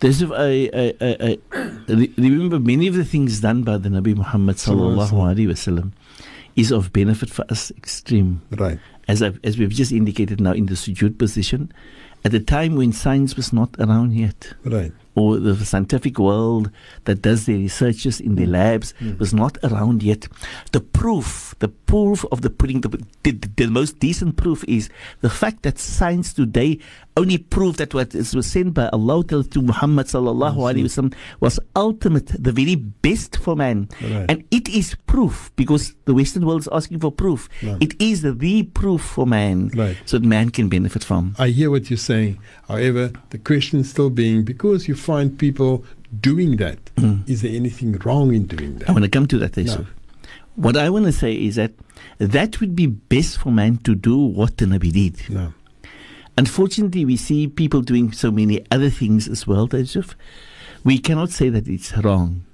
[0.00, 1.38] There's a, I, I, I,
[1.88, 5.92] I re- remember many of the things done by the Nabi Muhammad sallallahu alaihi wasallam
[6.54, 8.42] is of benefit for us extreme.
[8.50, 8.78] Right.
[9.08, 11.72] As I've, as we've just indicated now in the sujood position,
[12.24, 14.92] at a time when science was not around yet, Right.
[15.18, 16.70] Or the scientific world
[17.04, 18.52] that does their researches in their hmm.
[18.52, 19.16] labs hmm.
[19.18, 20.28] was not around yet.
[20.72, 22.90] The proof, the proof of the pudding, the,
[23.24, 24.88] the, the most decent proof is
[25.20, 26.78] the fact that science today
[27.16, 32.26] only proved that what was sent by Allah to Muhammad sallallahu alaihi wasallam was ultimate,
[32.38, 33.88] the very best for man.
[34.00, 34.30] Right.
[34.30, 37.48] And it is proof because the Western world is asking for proof.
[37.62, 37.76] Right.
[37.80, 39.96] It is the proof for man Right.
[40.04, 41.34] so that man can benefit from.
[41.38, 42.38] I hear what you're saying.
[42.68, 45.84] However, the question still being because you find people
[46.20, 47.26] doing that, mm.
[47.26, 48.90] is there anything wrong in doing that?
[48.90, 49.86] I want to come to that, Yusuf.
[50.56, 51.72] What I want to say is that
[52.18, 55.30] that would be best for man to do what the Nabi did.
[55.30, 55.54] No.
[56.36, 60.14] Unfortunately, we see people doing so many other things as well, Yusuf.
[60.84, 62.44] We cannot say that it's wrong.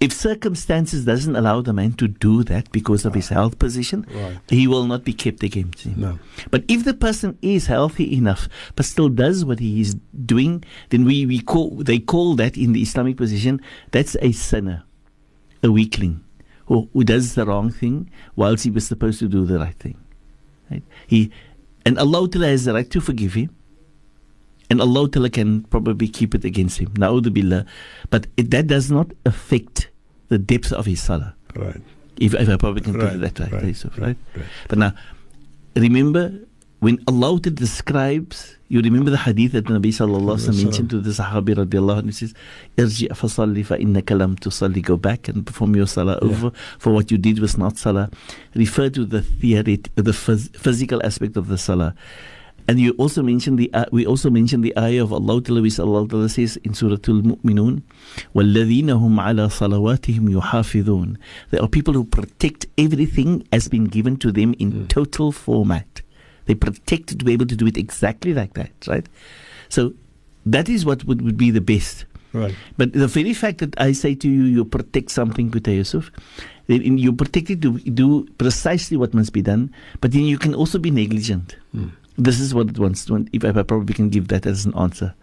[0.00, 4.38] If circumstances doesn't allow the man to do that because of his health position, Right.
[4.48, 5.94] he will not be kept against him.
[5.96, 6.18] No.
[6.50, 11.04] But if the person is healthy enough but still does what he is doing, then
[11.04, 13.60] we, we call they call that in the Islamic position
[13.92, 14.82] that's a sinner,
[15.62, 16.22] a weakling,
[16.66, 19.96] who, who does the wrong thing whilst he was supposed to do the right thing.
[20.70, 20.82] Right?
[21.06, 21.30] He
[21.86, 23.54] and Allah has the right to forgive him.
[24.74, 26.88] And Allah Ta'ala can probably keep it against him.
[26.94, 27.64] Na'udhu billah.
[28.10, 29.88] But it, that does not affect
[30.30, 31.36] the depth of his salah.
[31.54, 31.80] Right.
[32.18, 34.16] If, if I probably can put it that way, right, right, right?
[34.34, 34.46] right.
[34.66, 34.94] But now,
[35.76, 36.40] remember,
[36.80, 41.00] when Allah describes, you remember the hadith that the Nabi Sallallahu Alaihi Wasallam mentioned to
[41.00, 42.34] the Sahabi radiallahu anhu, he says,
[42.76, 47.12] Irji fasalli fa innaka lam tusalli, go back and perform your salah over, for what
[47.12, 48.10] you did was not salah.
[48.56, 51.94] Refer to the theory, the phys- physical aspect of the salah.
[52.67, 55.79] And you also mentioned the uh, we also mentioned the ayah of Allah Ta'ala which
[55.79, 57.81] Allah Ta'ala says in Surah Al-Mu'minun
[58.35, 61.17] وَالَّذِينَ هُمْ عَلَى صَلَوَاتِهِمْ يُحَافِظُونَ
[61.49, 66.01] There are people who protect everything has been given to them in total format.
[66.45, 69.07] They protect it to be able to do it exactly like that, right?
[69.69, 69.93] So
[70.45, 72.05] that is what would, would be the best.
[72.33, 72.53] Right.
[72.77, 76.11] But the very fact that I say to you, you protect something, Peter Yusuf,
[76.67, 80.37] then in- you protect it to do precisely what must be done, but then you
[80.37, 81.55] can also be negligent.
[82.16, 85.14] This is what it wants to, if I probably can give that as an answer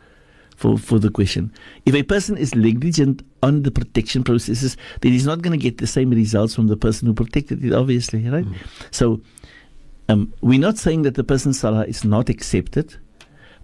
[0.58, 1.51] for, for the question.
[1.86, 5.77] If a person is negligent on the protection processes, then he's not going to get
[5.77, 8.45] the same results from the person who protected it, obviously, right?
[8.91, 9.21] So
[10.10, 12.97] um, we're not saying that the person's salah is not accepted.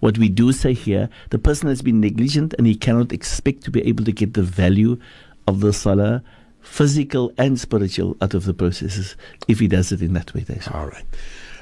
[0.00, 3.70] What we do say here, the person has been negligent and he cannot expect to
[3.70, 4.98] be able to get the value
[5.46, 6.22] of the salah,
[6.60, 9.16] physical and spiritual, out of the processes
[9.48, 10.44] if he does it in that way.
[10.72, 11.04] All right.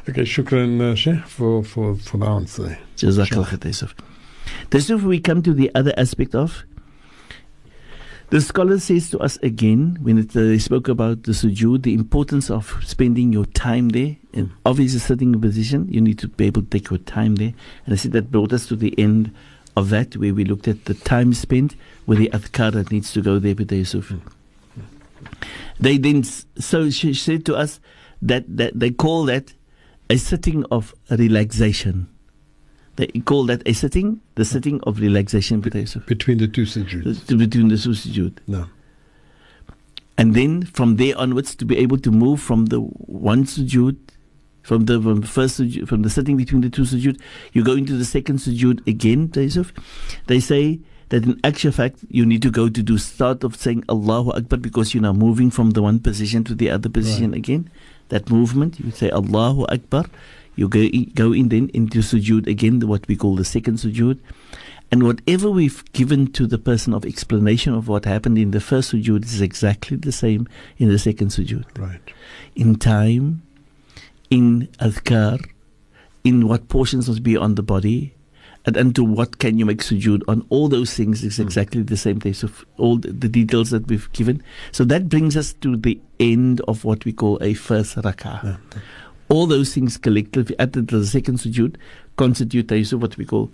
[0.08, 2.78] Okay, shukran, uh, Sheikh, for, for, for the answer.
[2.96, 3.94] Jazakallah khair, Taisuf.
[4.70, 6.64] Taisuf, we come to the other aspect of
[8.30, 11.94] the scholar says to us again when it, uh, they spoke about the sujood, the
[11.94, 14.16] importance of spending your time there.
[14.34, 17.36] And obviously, sitting in a position, you need to be able to take your time
[17.36, 17.54] there.
[17.84, 19.32] And I said that brought us to the end
[19.76, 23.20] of that, where we looked at the time spent, where the adhkar that needs to
[23.20, 24.12] go there with Yusuf.
[25.78, 27.78] They then, so she said to us
[28.22, 29.52] that, that they call that
[30.08, 32.08] a sitting of relaxation.
[32.96, 36.06] They call that a sitting, the sitting of relaxation Yusuf.
[36.06, 37.26] Between the two sujuds.
[37.26, 38.38] Between the sujood.
[38.46, 38.66] No.
[40.16, 43.98] And then from there onwards, to be able to move from the one sujood,
[44.62, 47.20] from the from first sujood, from the sitting between the two sujood,
[47.52, 49.30] you go into the second sujood again.
[50.26, 53.84] They say that in actual fact, you need to go to do start of saying
[53.90, 57.70] Allahu Akbar because you're now moving from the one position to the other position again.
[58.08, 60.06] That movement, you say Allahu Akbar.
[60.54, 64.18] You go in, go in then into sujood again, what we call the second sujood.
[64.90, 68.92] And whatever we've given to the person of explanation of what happened in the first
[68.92, 70.46] sujood is exactly the same
[70.78, 71.66] in the second sujood.
[71.76, 72.00] Right.
[72.54, 73.42] In time,
[74.30, 75.44] in adhkar,
[76.24, 78.14] in what portions must be on the body,
[78.66, 80.44] and, and to what can you make sujood on.
[80.50, 82.34] All those things is exactly the same thing.
[82.34, 84.42] So all the, the details that we've given.
[84.72, 88.58] So that brings us to the end of what we call a first rak'ah.
[89.28, 91.76] All those things collectively at the, the second sujood
[92.16, 93.52] constitute a, so what we call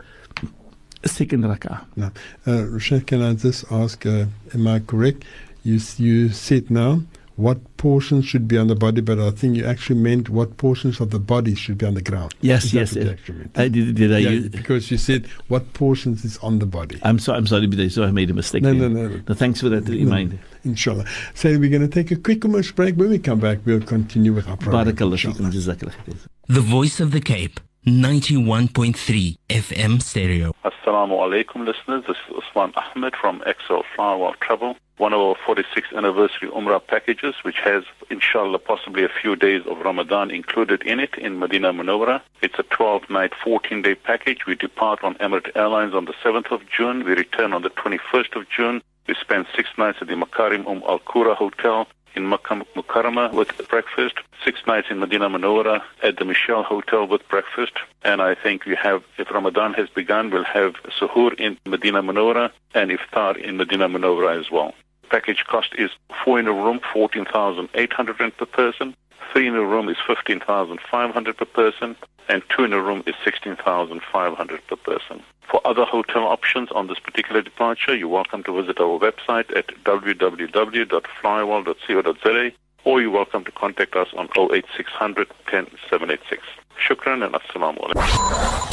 [1.05, 1.85] a second rak'ah.
[1.97, 2.13] Now,
[2.47, 5.25] uh, can I just ask, uh, am I correct?
[5.65, 7.03] You, you said now
[7.37, 11.01] what portions should be on the body, but I think you actually meant what portions
[11.01, 12.35] of the body should be on the ground.
[12.41, 13.59] Yes, Is that yes, you uh, meant?
[13.59, 16.99] I did, did I yeah, use, because you said what portions is on the body.
[17.03, 18.63] I'm sorry, I'm sorry, but so I made a mistake.
[18.63, 18.89] No, there.
[18.89, 19.21] no, no.
[19.29, 20.39] No, thanks for that reminder.
[20.65, 21.07] Inshallah.
[21.35, 22.97] So we're going to take a quick commercial break.
[22.97, 24.87] When we come back, we'll continue with our program.
[24.87, 25.35] Barakallah inshallah.
[25.35, 26.17] fikum, jazakallah khair.
[26.49, 30.53] The Voice of the Cape, 91.3 FM stereo.
[30.65, 32.05] Assalamu alaikum listeners.
[32.07, 37.35] This is Usman Ahmed from XL Flower Travel, one of our 46th anniversary Umrah packages,
[37.43, 42.23] which has, inshallah, possibly a few days of Ramadan included in it in Medina Munawwara.
[42.41, 44.47] It's a 12-night, 14-day package.
[44.47, 47.03] We depart on Emirates Airlines on the 7th of June.
[47.03, 48.81] We return on the 21st of June.
[49.09, 53.51] We spend six nights at the Makarim Um Al Qura Hotel in Makkah Mukarramah with
[53.69, 57.73] breakfast, six nights in Medina Munawwara at the Michelle Hotel with breakfast,
[58.03, 62.53] and I think we have, if Ramadan has begun, we'll have suhoor in Medina Munawwara
[62.75, 64.75] and iftar in Medina Munawwara as well.
[65.13, 65.91] Package cost is
[66.25, 68.97] four in a room, 14,800 rand per person.
[69.31, 71.95] Three in a room is 15,500 per person.
[72.31, 75.23] And two in a room is 16,500 per person.
[75.51, 79.67] For other hotel options on this particular departure, you're welcome to visit our website at
[79.85, 82.51] www.flywall.co.za
[82.85, 86.43] or you're welcome to contact us on 08600 10786.
[86.81, 88.73] Shukran and assalamu alaikum.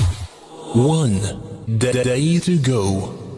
[0.74, 1.20] One
[1.78, 3.29] day to go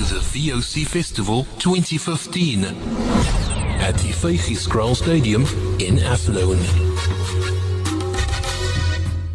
[0.00, 5.44] to the VOC Festival 2015 at the Vygieskraal Stadium
[5.78, 6.56] in Athlone.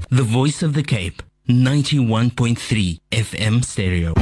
[0.09, 4.13] The Voice of the Cape, 91.3 FM stereo.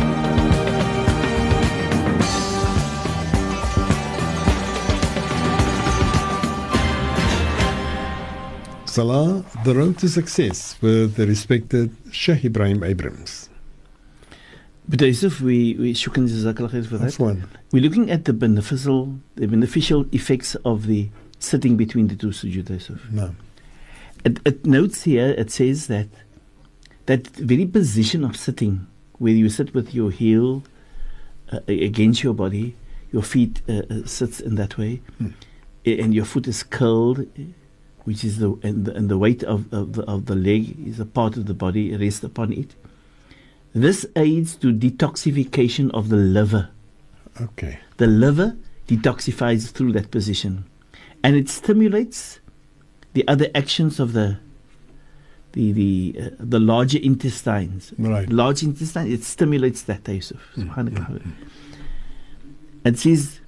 [8.85, 13.49] Salah, the road to success with the respected Sheikh Ebrahim Abrahams.
[14.87, 17.13] But Yusuf, we we shukran jazakallah khair for that.
[17.71, 21.09] We're looking at the beneficial, the beneficial effects of the
[21.39, 22.99] sitting between the two sujood, Yusuf.
[23.11, 23.35] No.
[24.25, 26.07] It, it notes here, it says that
[27.05, 28.87] that very position of sitting,
[29.19, 30.63] where you sit with your heel
[31.51, 32.75] uh, against your body,
[33.11, 35.01] your feet uh, uh, sits in that way,
[35.85, 37.25] a- and your foot is curled,
[38.05, 40.99] which is the and the, and the weight of, of, the, of the leg is
[40.99, 42.75] a part of the body rests upon it.
[43.73, 46.69] This aids to detoxification of the liver.
[47.41, 47.79] Okay.
[47.97, 48.55] the liver
[48.87, 50.65] detoxifies through that position
[51.23, 52.39] and it stimulates
[53.13, 54.37] the other actions of the
[55.53, 57.93] the the uh, the larger intestines.
[57.97, 58.29] Right.
[58.29, 60.41] large intestine it stimulates that Yusuf.
[60.55, 61.09] Mm, Subhanallah.
[61.09, 61.31] Mm, mm.
[62.85, 63.39] it says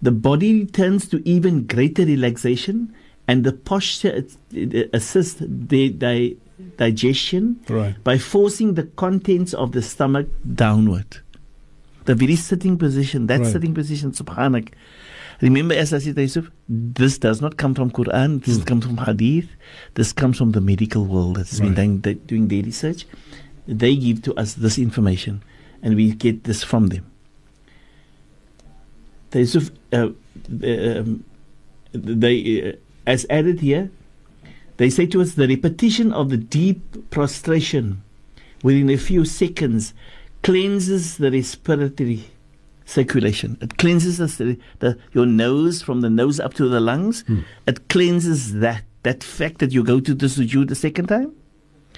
[0.00, 2.94] the body returns to even greater relaxation
[3.28, 6.36] and the posture it, it assists the di-
[6.76, 7.94] digestion Right.
[8.04, 11.18] by forcing the contents of the stomach downward.
[12.04, 13.52] The very sitting position, that Right.
[13.52, 14.68] sitting position, subhanak.
[15.40, 19.48] Remember, as I said, Yusuf, this does not come from Quran, this comes from Hadith,
[19.94, 22.02] this comes from the medical world that's been Right.
[22.02, 23.06] doing, doing their research.
[23.66, 25.42] They give to us this information,
[25.82, 27.04] and we get this from them.
[29.30, 30.10] The Yusuf, uh,
[30.62, 31.24] um,
[31.92, 32.72] they, uh,
[33.06, 33.90] as added here,
[34.82, 38.02] they say to us the repetition of the deep prostration
[38.64, 39.94] within a few seconds
[40.42, 42.24] cleanses the respiratory
[42.84, 43.56] circulation.
[43.60, 47.22] It cleanses the, the, your nose from the nose up to the lungs.
[47.28, 47.40] Hmm.
[47.68, 48.82] It cleanses that.
[49.04, 51.32] That fact that you go to the sujood the second time,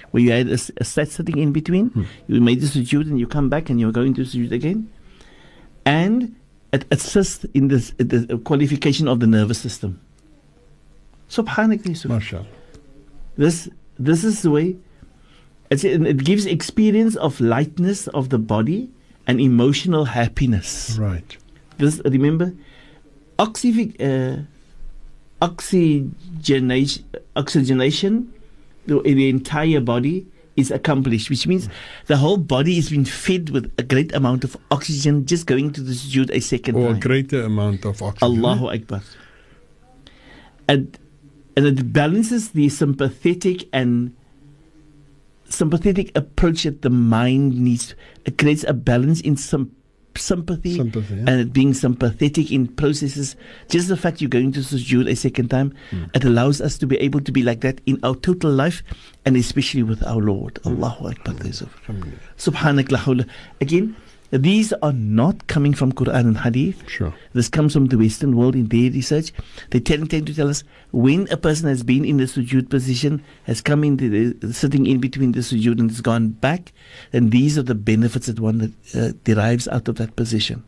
[0.09, 2.03] where you had a set sitting in between, hmm.
[2.27, 4.91] you made the sujood and you come back and you're going to sujood again.
[5.85, 6.35] And
[6.73, 10.01] it assists in this, the qualification of the nervous system.
[11.29, 11.87] Subhanallah.
[11.87, 12.45] Yusuf.
[13.37, 13.69] This
[13.99, 14.75] this is the way
[15.69, 18.89] it's, it gives experience of lightness of the body
[19.27, 20.95] and emotional happiness.
[20.99, 21.37] Right.
[21.77, 22.53] This remember
[23.39, 24.43] oxyfic, uh,
[25.41, 27.03] oxygenation
[27.35, 28.31] oxygenation
[28.85, 31.67] the- in the entire body is accomplished, which means
[32.07, 35.81] the whole body is being fed with a great amount of oxygen just going to
[35.81, 38.23] the sujood a second Or a greater amount of oxygen.
[38.37, 39.01] Allahu Akbar.
[40.69, 40.97] And,
[41.55, 44.13] and it balances the sympathetic and
[45.49, 47.95] sympathetic approach that the mind needs.
[48.25, 49.71] It creates a balance in some
[50.17, 51.19] sympathy, Sympathy, yeah.
[51.27, 53.35] and it being sympathetic in processes.
[53.69, 56.03] Just the fact you're going to sujood a second time, Hmm.
[56.13, 58.81] it allows us to be able to be like that in our total life,
[59.25, 60.57] and especially with our Lord.
[60.63, 60.69] Hmm.
[60.81, 61.35] Allahu Akbar.
[62.37, 63.23] Subhanak la.
[63.59, 63.95] Again,
[64.31, 66.87] these are not coming from Quran and Hadith.
[66.89, 67.13] Sure.
[67.33, 69.31] This comes from the Western world in their research.
[69.71, 73.23] They tend, tend to tell us when a person has been in the sujood position,
[73.43, 76.73] has come in, the, sitting in between the sujood and has gone back,
[77.11, 80.63] then these are the benefits that one uh, derives out of that position.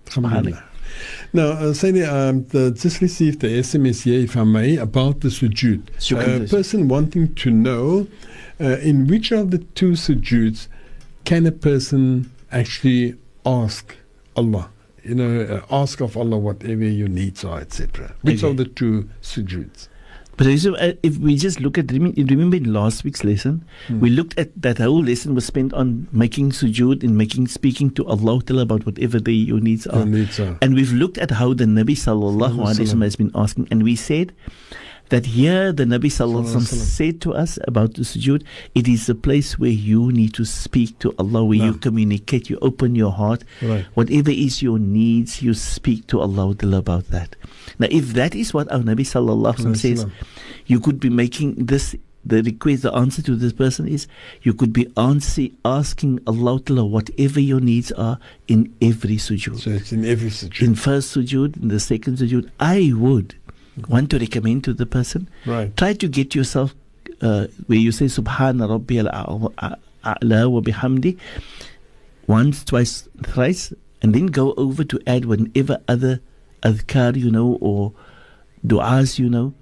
[1.34, 5.28] Now, uh, Saidi, um, the, just received the SMS here, if I may, about the
[5.28, 5.90] sujood.
[5.90, 6.50] A Joseph.
[6.50, 8.08] person wanting to know
[8.60, 10.68] uh, in which of the two sujoods
[11.26, 13.16] can a person actually
[13.48, 13.96] ask
[14.36, 14.70] Allah?
[15.04, 18.14] You know, uh, ask of Allah whatever your needs are, etc.
[18.22, 18.52] Which Okay.
[18.52, 19.88] of the two sujoods?
[20.38, 24.38] But also, uh, if we just look at, remember in last week's lesson, we looked
[24.38, 28.86] at that whole lesson was spent on making sujood and making, speaking to Allah about
[28.86, 30.06] whatever the, your needs are.
[30.06, 30.60] Needs are.
[30.62, 33.96] And we've looked at how the Nabi sallallahu alaihi wasallam has been asking, and we
[33.96, 34.32] said
[35.10, 36.86] that here the Nabi sallallahu alaihi wasallam wasallam.
[36.98, 38.44] said to us about the sujood,
[38.76, 42.58] it is the place where you need to speak to Allah, where you communicate, you
[42.62, 43.86] open your heart, Right.
[43.94, 47.36] whatever is your needs, you speak to Allah about that.
[47.80, 50.06] Now, if that is what our Nabi sallallahu alaihi wasallam says,
[50.66, 51.96] you could be making this
[52.26, 54.06] the request, the answer to this person is
[54.42, 59.60] you could be answer, asking Allah Ta'ala whatever your needs are in every sujood.
[59.60, 60.62] So it's in every sujood.
[60.62, 63.36] in first sujood, in the second sujood, I would
[63.88, 65.76] want to recommend to the person right.
[65.78, 66.74] try to get yourself
[67.22, 71.18] uh, where you say Subhana Rabbi al-A'la wa bihamdi
[72.28, 76.20] once, twice, thrice, and then go over to add whenever other
[76.62, 77.94] adhkar you know or
[78.66, 79.54] du'as you know.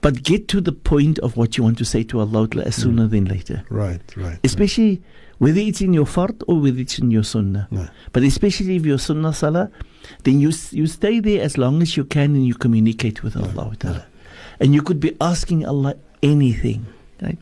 [0.00, 3.08] But get to the point of what you want to say to Allah as sooner
[3.08, 3.64] than later.
[3.68, 4.38] Right, right.
[4.44, 5.02] Especially
[5.38, 7.68] whether it's in your fard or whether it's in your sunnah.
[7.70, 7.88] No.
[8.12, 9.70] But especially if your sunnah salah,
[10.24, 13.74] then you you stay there as long as you can and you communicate with Allah
[13.78, 14.06] Ta'ala.
[14.60, 16.86] And you could be asking Allah anything.
[17.22, 17.38] Right?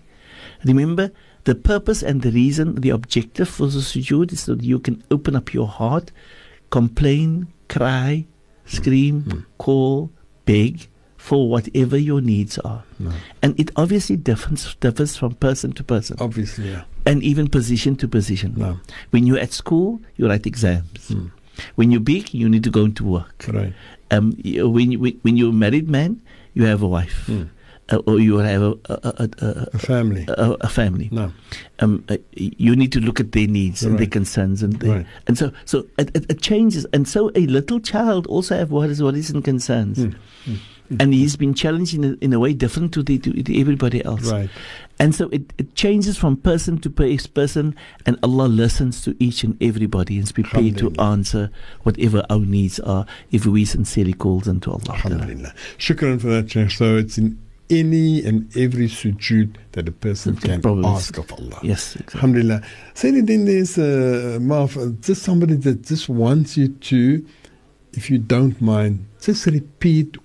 [0.64, 1.11] Remember,
[1.44, 5.03] the purpose and the reason, the objective for the sujood is so that you can
[5.11, 6.12] open up your heart,
[6.70, 8.26] complain, cry,
[8.66, 9.40] scream, hmm.
[9.59, 10.11] call,
[10.44, 12.84] beg for whatever your needs are.
[12.99, 13.12] No.
[13.42, 16.84] And it obviously differs, differs from person to person Obviously, yeah.
[17.07, 18.54] And even position to position.
[18.57, 18.78] No.
[19.11, 21.09] When you're at school, you write exams.
[21.09, 21.26] Hmm.
[21.76, 23.46] When you're big, you need to go into work.
[23.48, 23.72] Right.
[24.11, 26.20] Um, when, you, when you're a married man,
[26.54, 27.24] you have a wife.
[27.26, 27.44] Hmm.
[27.88, 30.24] Uh, or you have a, a, a, a, family.
[30.26, 31.09] a, a family.
[31.12, 31.32] No.
[31.78, 35.07] Um, uh, you need to look at their needs and their concerns, and their, Right.
[35.28, 36.84] and so so it, it, it changes.
[36.92, 40.04] And so a little child also have what is what is and concerns,
[40.89, 40.97] Hmm.
[41.01, 44.05] and he's been challenged in a, in a way different to the to, to everybody
[44.05, 44.30] else.
[44.30, 44.51] Right.
[44.99, 47.76] And so it, it changes from person to person,
[48.07, 51.51] and Allah listens to each and everybody and is prepared to answer
[51.82, 54.80] whatever our needs are if we sincerely call unto Allah.
[54.84, 55.16] Ta'ala.
[55.16, 55.55] Alhamdulillah.
[55.78, 56.70] Shukran for that, Sheikh.
[56.70, 60.84] So it's in any and every sujood that a person can problem.
[60.84, 61.59] ask of Allah.
[61.62, 62.18] Yes, exactly.
[62.18, 62.62] Alhamdulillah.
[62.95, 64.39] Say then there's uh,
[64.76, 67.26] uh, just somebody that just wants you to,
[67.93, 70.16] if you don't mind, just repeat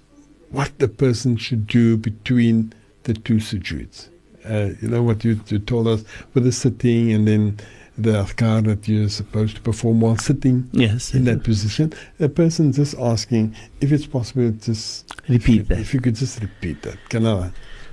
[0.52, 2.74] what the person should do between
[3.04, 4.10] the two sujoods.
[4.46, 7.58] Uh, you know what you, you told us with the sitting and then
[7.98, 11.14] the adhkar that you're supposed to perform while sitting Yes.
[11.14, 11.94] in that position.
[12.20, 15.80] A person just asking if it's possible, to just Repeat if, that.
[15.80, 16.98] If you could just repeat that.
[17.10, 17.52] Can I?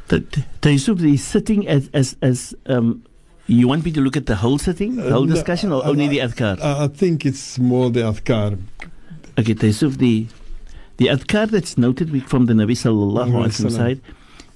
[0.09, 0.25] The,
[0.63, 3.03] the Yusuf is sitting as as as um.
[3.47, 5.85] You want me to look at the whole sitting, the Uh, whole no, discussion, or
[5.85, 6.61] uh, only uh, the adhkar?
[6.63, 8.59] I think it's more the adhkar.
[9.39, 10.27] Okay, the Yusuf, the
[10.99, 13.73] the adhkar that's noted from the Nabi sallallahu alaihi Wasallam.
[13.73, 14.01] side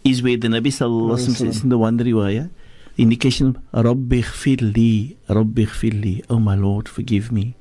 [0.05, 2.51] is where the Nabi sallallahu alaihi wasallam says in the one riwayah,
[2.97, 4.23] the indication, Rabbi
[4.61, 7.57] li, Rabbi li, oh my Lord, forgive me.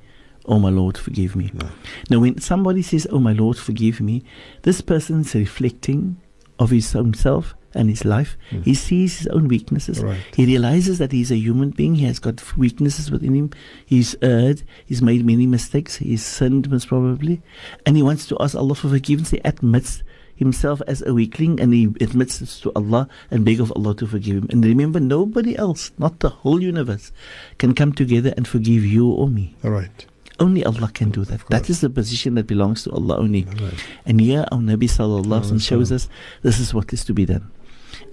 [0.46, 1.52] Oh my Lord, forgive me.
[1.54, 1.70] No.
[2.10, 4.24] Now, when somebody says, Oh my Lord, forgive me,
[4.64, 6.18] this person is reflecting
[6.58, 8.38] of his own self and his life.
[8.52, 8.64] Mm.
[8.64, 10.04] He sees his own weaknesses.
[10.04, 10.20] Right.
[10.36, 11.96] He realizes that he's a human being.
[11.96, 13.52] He has got weaknesses within him.
[13.86, 14.64] He's erred.
[14.86, 15.98] He's made many mistakes.
[15.98, 17.42] He's sinned most probably.
[17.86, 19.32] And he wants to ask Allah for forgiveness.
[19.32, 20.04] He admits
[20.36, 24.08] himself as a weakling and he admits this to Allah and beg of Allah to
[24.08, 24.48] forgive him.
[24.50, 27.12] And remember, nobody else, not the whole universe,
[27.60, 29.56] can come together and forgive you or me.
[29.64, 30.06] All right.
[30.40, 31.46] Only Allah can do that.
[31.50, 33.44] That is the position that belongs to Allah only.
[33.44, 33.86] Right.
[34.08, 36.10] And here our Nabi sallallahu alaihi wasallam shows us
[36.42, 37.52] this is what is to be done.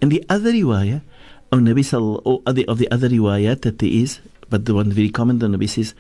[0.01, 1.03] And the other riwayah,
[1.53, 4.21] our Nabi sallallahu or oh, other of the other riwayat that there is,
[4.51, 5.95] but the one very common, the Nabi says,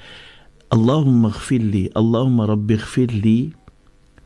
[0.70, 3.54] Allahumma ghfirli, Allahumma rabbi ghfirli,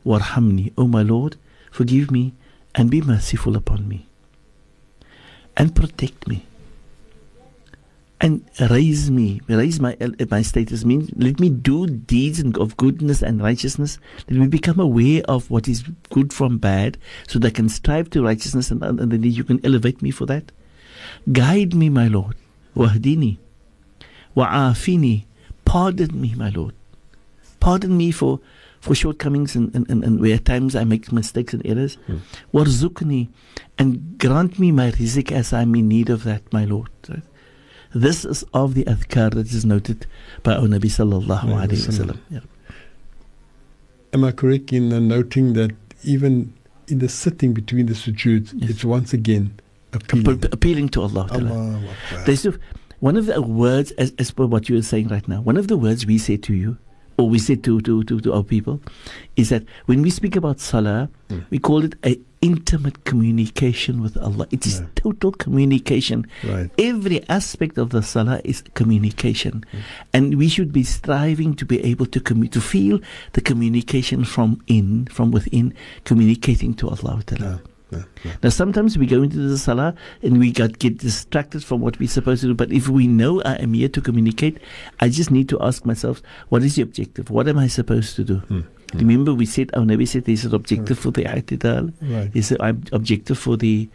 [0.05, 0.73] warhamni.
[0.77, 1.37] Oh my Lord,
[1.71, 2.33] forgive me
[2.75, 4.05] and be merciful upon me.
[5.55, 6.45] And protect me.
[8.23, 10.85] And raise me, raise my uh, my status.
[10.85, 13.99] Means let me do deeds of goodness and righteousness.
[14.29, 16.97] Let me become aware of what is good from bad,
[17.27, 20.25] so that I can strive to righteousness, and, and then you can elevate me for
[20.27, 20.53] that.
[21.33, 22.37] Guide me, my Lord.
[22.77, 23.39] Wahdini,
[24.35, 25.25] wa'afini.
[25.65, 26.75] Pardon me, my Lord.
[27.59, 28.39] Pardon me for
[28.79, 31.95] for shortcomings and, and, and, and where at times I make mistakes and errors.
[32.07, 32.19] Hmm.
[32.53, 33.27] Warzukni,
[33.77, 36.89] and grant me my rizq as I'm in need of that, my Lord.
[37.93, 40.07] This is of the adhkar that is noted
[40.41, 42.17] by our Nabi sallallahu Alayhi wasallam.
[42.29, 42.39] Yeah.
[44.13, 45.71] Am I correct in uh, noting that
[46.03, 46.53] even
[46.87, 48.69] in the sitting between the sujood, Yes.
[48.71, 49.59] it's once again
[49.93, 50.43] appealing?
[50.43, 51.27] Ap- appealing to Allah.
[51.31, 51.79] Akbar.
[52.25, 52.45] There's
[52.99, 55.67] one of the words, as, as per what you are saying right now, one of
[55.67, 56.77] the words we say to you,
[57.17, 58.81] or we say to, to, to, to our people,
[59.35, 61.45] is that when we speak about salah, Mm.
[61.49, 64.45] we call it a intimate communication with Allah.
[64.51, 64.87] It is Yeah.
[64.95, 66.25] total communication.
[66.43, 66.69] Right.
[66.77, 69.63] Every aspect of the salah is communication,
[70.13, 72.99] and we should be striving to be able to commu- to feel
[73.31, 77.23] the communication from in, from within, communicating to Allah.
[77.25, 77.61] Ta'ala.
[77.93, 78.31] No, no, no.
[78.43, 82.09] Now, sometimes we go into the salah and we got get distracted from what we're
[82.09, 82.53] supposed to do.
[82.53, 84.57] But if we know I am here to communicate,
[84.99, 87.29] I just need to ask myself, what is the objective?
[87.29, 88.35] What am I supposed to do?
[88.37, 88.61] Hmm.
[88.95, 92.31] Remember, we said our Nabi said there's an objective for the i'tidal, Right.
[92.31, 93.89] there's an objective for the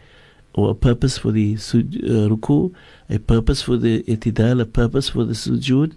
[0.55, 2.73] or a purpose for the su- uh, ruku,
[3.09, 5.93] a purpose for the itidal, a purpose for the sujood,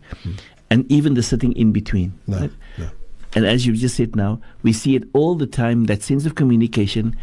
[0.71, 2.13] and even the sitting in between.
[2.29, 2.51] No, right?
[3.35, 6.35] And as you've just said now, we see it all the time that sense of
[6.35, 7.17] communication,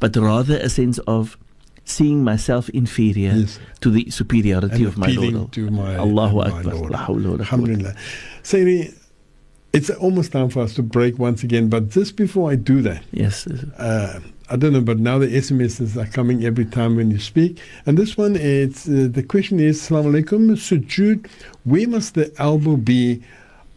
[0.00, 1.36] but rather a sense of
[1.84, 3.58] seeing myself inferior Yes.
[3.80, 5.52] to the superiority and of my Lord.
[5.52, 6.74] to my Allahu my Akbar.
[6.74, 6.90] Lord.
[6.90, 7.40] La hawla wa la quwwata.
[7.40, 7.94] Alhamdulillah.
[8.42, 8.94] Sairi,
[9.72, 13.02] it's almost time for us to break once again, but just before I do that,
[13.12, 13.46] Yes.
[13.46, 17.58] uh, I don't know, but now the SMSs are coming every time when you speak.
[17.86, 21.26] And this one, it's uh, the question is, Assalamu alaikum, sujood,
[21.64, 23.22] where must the elbow be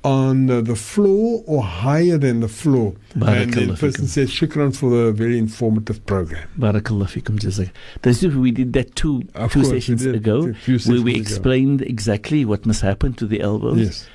[0.07, 2.95] on uh, the floor or higher than the floor?
[3.13, 6.47] And the person says, shukran for the very informative program.
[6.57, 7.69] Barakallah fikum jazak.
[8.03, 11.13] That's if we did that two Of two course, sessions did, ago, few where we
[11.15, 11.21] ago.
[11.21, 13.79] explained exactly what must happen to the elbows.
[13.79, 14.07] Yes.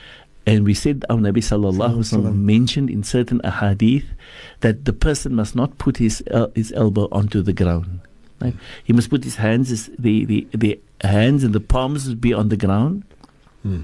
[0.45, 4.07] And we said our Nabi sallallahu alaihi wasallam mentioned in certain ahadith
[4.61, 8.01] that the person must not put his el- his elbow onto the ground.
[8.41, 8.57] Right?
[8.83, 12.49] He must put his hands his, the, the the hands and the palms be on
[12.49, 13.05] the ground.
[13.63, 13.83] Hmm.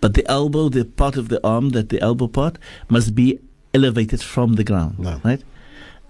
[0.00, 2.58] But the elbow, the part of the arm, that the elbow part
[2.88, 3.38] must be
[3.74, 4.98] elevated from the ground.
[4.98, 5.20] No.
[5.24, 5.42] Right?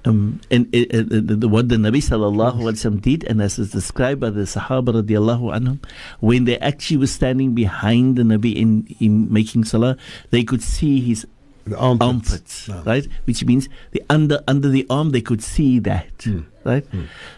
[0.05, 3.59] Um, and uh, uh, the, the, what the Nabi sallallahu alaihi wasallam did, and as
[3.59, 5.85] is described by the Sahaba radiallahu anhum,
[6.21, 9.97] when they actually were standing behind the Nabi in, in making salah,
[10.31, 11.27] they could see his
[11.65, 12.07] The armpits.
[12.07, 12.83] armpits, No.
[12.87, 13.09] right?
[13.25, 16.43] Which means the under under the arm they could see that, Hmm.
[16.67, 16.85] Right?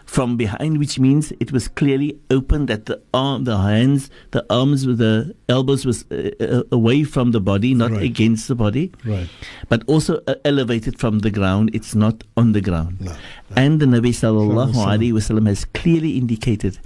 [0.05, 4.85] From behind, which means it was clearly open that the arm, the hands, the arms,
[4.87, 8.03] with the elbows was uh, uh, away from the body, not Right.
[8.11, 9.29] against the body, Right.
[9.69, 11.69] but also uh, elevated from the ground.
[11.73, 13.01] It's not on the ground.
[13.01, 13.13] No.
[13.55, 16.79] And the Nabi sallallahu alaihi wasallam has clearly indicated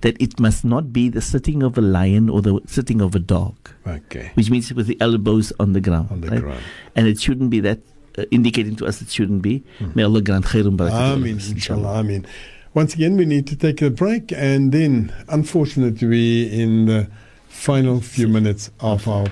[0.00, 3.20] that it must not be the sitting of a lion or the sitting of a
[3.20, 3.54] dog,
[3.86, 4.30] Okay.
[4.34, 6.08] which means with the elbows on the ground.
[6.10, 6.40] On the right?
[6.40, 6.62] ground.
[6.96, 7.78] And it shouldn't be that,
[8.18, 9.62] Uh, indicating to us it shouldn't be.
[9.78, 9.92] Hmm.
[9.94, 10.90] May Allah grant khair and barakah.
[10.90, 12.26] to all of Amin, us, inshallah, Amin.
[12.74, 17.06] Once again, we need to take a break, and then, unfortunately, we in the
[17.48, 19.26] final few minutes of our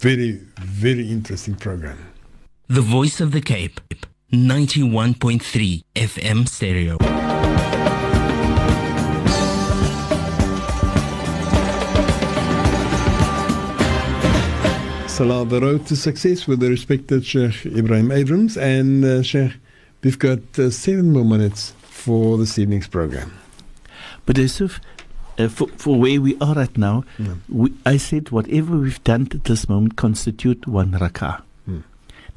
[0.00, 1.98] very, very interesting program.
[2.68, 3.80] The Voice of the Cape,
[4.32, 7.29] 91.3 FM stereo.
[15.20, 18.56] Salah, the road to success with the respected Sheikh Ebrahim Abrahams.
[18.56, 19.52] And, uh, Sheikh,
[20.02, 23.30] we've got uh, seven more minutes for this evening's program.
[24.24, 24.80] But Yusuf,
[25.38, 27.34] uh, for, for where we are at now, Yeah.
[27.50, 31.42] we, I said whatever we've done at this moment constitute one rak'ah.
[31.66, 31.80] Hmm.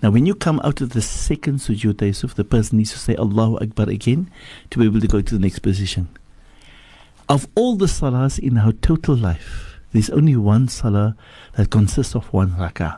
[0.02, 3.16] Now, when you come out of the second sujood, Yusuf, the person needs to say
[3.16, 4.30] Allahu Akbar again
[4.72, 6.10] to be able to go to the next position.
[7.30, 11.16] Of all the salahs in our total life, there's only one salah
[11.56, 12.98] that consists of one rak'ah.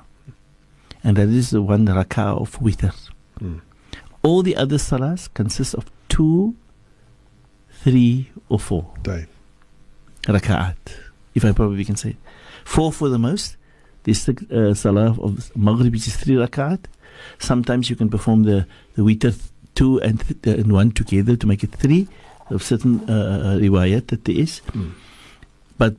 [1.03, 2.93] And that is the one rak'ah of witr.
[3.37, 3.59] Hmm.
[4.23, 6.55] All the other salahs consist of two,
[7.83, 8.91] three, or four
[10.23, 10.75] raka'at,
[11.35, 12.17] if I probably can say.
[12.63, 13.57] Four for the most.
[14.03, 16.85] There's the uh, salah of Maghrib, which is three raka'at.
[17.39, 19.35] Sometimes you can perform the, the witr
[19.75, 22.07] two and, th- uh, and one together to make it three
[22.49, 24.61] of certain uh, uh, riwayat that there is.
[24.71, 24.93] Mm.
[25.77, 25.95] But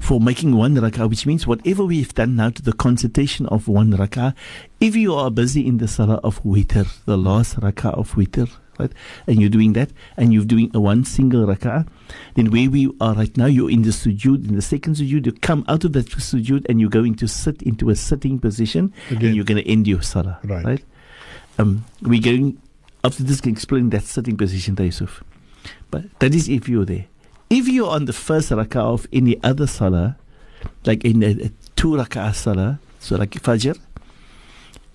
[0.00, 3.92] for making one rak'ah, which means whatever we've done now to the consultation of one
[3.92, 4.34] rak'ah,
[4.80, 8.92] if you are busy in the salah of witr, the last rak'ah of witr, right,
[9.26, 11.86] and you're doing that, and you're doing a one single rak'ah,
[12.34, 15.32] then where we are right now, you're in the sujood, in the second sujood, you
[15.32, 19.26] come out of that sujood and you're going to sit into a sitting position, Again.
[19.26, 20.64] and you're going to end your salah, Right.
[20.64, 20.84] right?
[21.58, 22.60] Um, we're going
[23.04, 25.22] after this can explain that sitting position, Yusuf.
[25.90, 27.06] But that is if you're there.
[27.50, 30.16] If you're on the first rak'ah of any other salah,
[30.84, 33.78] like in a, a two rak'ah salah, so like Fajr,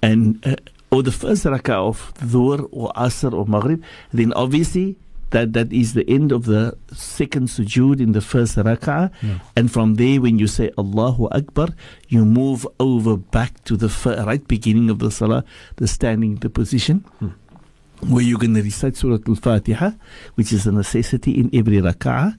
[0.01, 0.55] and uh,
[0.91, 3.81] or the first rak'ah of Dhuhr or Asr or Maghrib,
[4.13, 4.97] then obviously
[5.31, 9.09] that that is the end of the second sujood in the first rak'ah.
[9.55, 11.69] And from there, when you say Allahu Akbar,
[12.07, 15.43] you move over back to the fir- right beginning of the salah,
[15.77, 17.03] the standing the position
[18.09, 19.91] where you're going to recite Surah Al Fatiha,
[20.35, 22.37] which is a necessity in every rak'ah,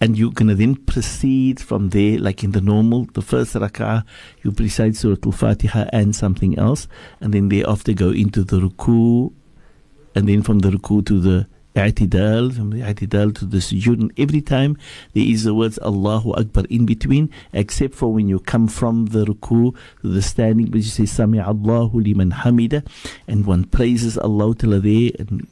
[0.00, 4.04] and you're going to then proceed from there, like in the normal, the first rak'ah,
[4.42, 6.88] you recite Surah Al Fatiha and something else,
[7.20, 9.32] and then thereafter go into the ruku,
[10.14, 14.40] and then from the ruku to the i'tidal, from the i'tidal to the sujood, every
[14.40, 14.76] time
[15.14, 19.24] there is the words Allahu Akbar in between, except for when you come from the
[19.24, 22.86] ruku to the standing, which you say Sami Allahu liman hamida,
[23.26, 25.46] and one praises Allah Ta'ala there, and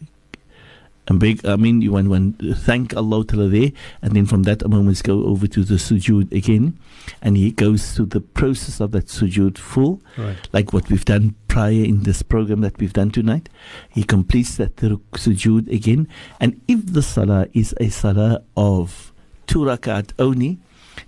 [1.11, 4.67] and beg, I mean, you want, want thank Allah Ta'ala there, and then from that
[4.67, 6.79] moment go over to the sujood again,
[7.21, 10.37] and he goes through the process of that sujood full, Right.
[10.53, 13.49] like what we've done prior in this program that we've done tonight.
[13.91, 16.07] He completes that sujood again,
[16.41, 19.13] and if the salah is a salah of
[19.47, 20.59] two rakat only,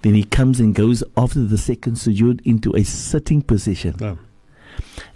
[0.03, 3.95] then he comes and goes after the second sujood into a sitting position.
[4.01, 4.19] No.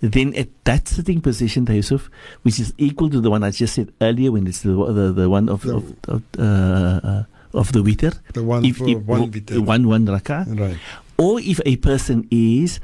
[0.01, 2.11] Then at that sitting position, Yusuf,
[2.43, 5.29] which is equal to the one I just said earlier, when it's the the, the
[5.31, 7.23] one of The- of, of, uh,
[7.55, 9.63] of the witr, The one if, for if one w- vital.
[9.63, 10.77] one one rak'ah, Right.
[11.17, 12.81] or if a person is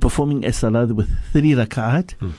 [0.00, 2.30] performing a salah with three rak'at Hmm.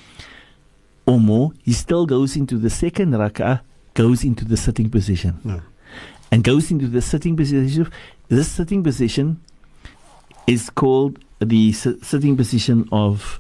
[1.06, 3.62] or more, he still goes into the second rak'ah,
[3.96, 5.62] goes into the sitting position, No.
[6.32, 7.90] and goes into the sitting position.
[8.30, 9.40] This sitting position
[10.48, 13.40] is called the sitting position of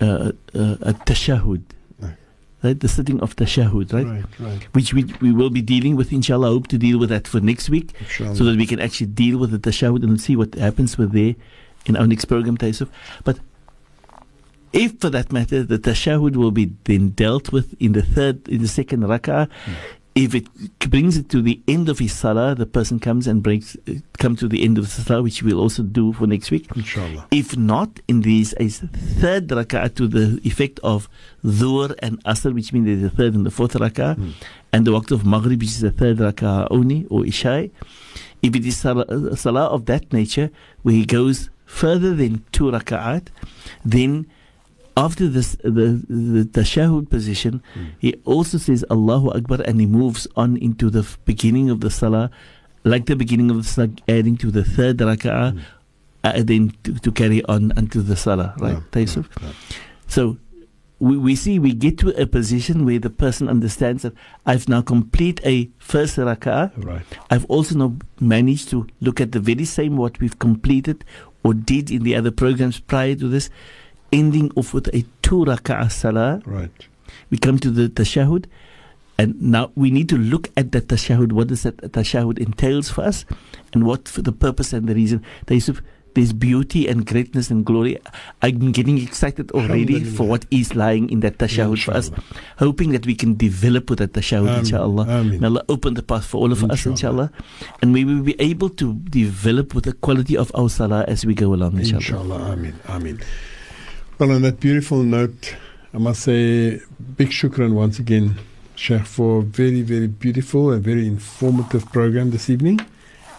[0.00, 1.62] uh, uh, a tashahud.
[2.00, 2.16] Right.
[2.62, 4.06] Right, the sitting of tashahud, right?
[4.06, 4.24] Right.
[4.38, 4.62] Right.
[4.74, 6.48] Which we, we will be dealing with, inshallah.
[6.48, 8.36] I hope to deal with that for next week Inshallah.
[8.36, 11.34] so that we can actually deal with the tashahud and see what happens with there
[11.86, 12.88] in our next program, Taisuf.
[13.24, 13.40] But
[14.72, 18.62] if, for that matter, the tashahud will be then dealt with in the third, in
[18.62, 19.48] the second rak'ah,
[20.14, 20.46] if it
[20.90, 24.46] brings it to the end of his salah, the person comes and uh, come to
[24.46, 26.68] the end of the salah, which we'll also do for next week.
[26.76, 27.26] Inshallah.
[27.30, 31.08] If not, in these a third rak'ah to the effect of
[31.44, 34.30] dhuhr and asr, which means there's a third and the fourth rak'ah, Hmm.
[34.72, 37.70] and the waqt of maghrib, which is the third rak'ah only, or isha.
[38.42, 40.50] If it is salah, salah of that nature,
[40.82, 43.28] where he goes further than two rak'at,
[43.84, 44.26] then
[44.96, 47.62] after this, the, the tashahud position,
[47.98, 52.30] he also says Allahu Akbar and he moves on into the beginning of the salah,
[52.84, 55.58] like the beginning of the salah, adding to the third rak'ah,
[56.24, 58.78] uh, then to, to carry on unto the salah, right?
[58.92, 59.28] Taisuf?
[59.40, 59.54] no, no.
[60.06, 60.36] So
[61.02, 64.14] we, we see we get to a position where the person understands that
[64.46, 66.70] I've now complete a first rak'ah.
[66.84, 67.02] Right.
[67.30, 71.04] I've also now managed to look at the very same what we've completed
[71.42, 73.50] or did in the other programs prior to this,
[74.12, 76.42] ending off with a two rak'ah salah.
[76.44, 76.70] Right.
[77.30, 78.44] We come to the tashahud,
[79.18, 81.32] and now we need to look at that tashahud.
[81.32, 83.24] What does that tashahud entails for us,
[83.72, 85.24] and what for the purpose and the reason.
[85.46, 85.70] There's,
[86.14, 87.96] there's beauty and greatness and glory.
[88.42, 92.10] I'm getting excited already for what is lying in that tashahud for us,
[92.58, 94.58] hoping that we can develop with that tashahud, Ameen.
[94.58, 95.06] inshallah.
[95.08, 95.40] Ameen.
[95.40, 96.92] May Allah open the path for all of us, Inshallah.
[96.92, 97.32] inshallah.
[97.80, 101.34] And we will be able to develop with the quality of our salah as we
[101.34, 102.00] go along, inshallah.
[102.00, 102.52] Inshallah.
[102.52, 102.74] Amin.
[102.88, 103.20] Amin.
[104.22, 105.56] Well, on that beautiful note,
[105.92, 106.80] I must say
[107.16, 108.36] big shukran once again,
[108.76, 112.78] Sheikh, for a very, very beautiful and very informative program this evening.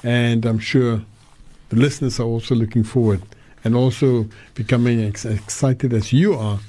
[0.04, 1.02] And I'm sure
[1.70, 3.22] the listeners are also looking forward
[3.64, 6.60] and also becoming ex- excited as you are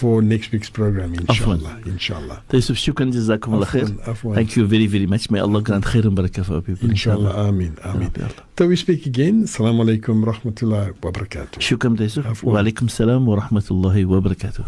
[0.00, 1.74] for next week's program, inshallah.
[1.94, 2.38] Inshallah.
[2.52, 3.86] Yusuf, shukran, jazakum Allah khair.
[3.86, 4.34] Afwan, afwan.
[4.38, 5.30] Thank you very, very much.
[5.30, 7.48] May Allah grant khair and barakah for our people, Inshallah.
[7.48, 8.10] inshallah.
[8.16, 8.44] Ya Allah.
[8.56, 11.58] Till we speak again, Assalamu alaikum rahmatullahi wa barakatuh.
[11.68, 11.96] Shukran.
[11.98, 12.52] Afwan.
[12.52, 14.64] Wa alaikum salam wa rahmatullahi wa barakatuh.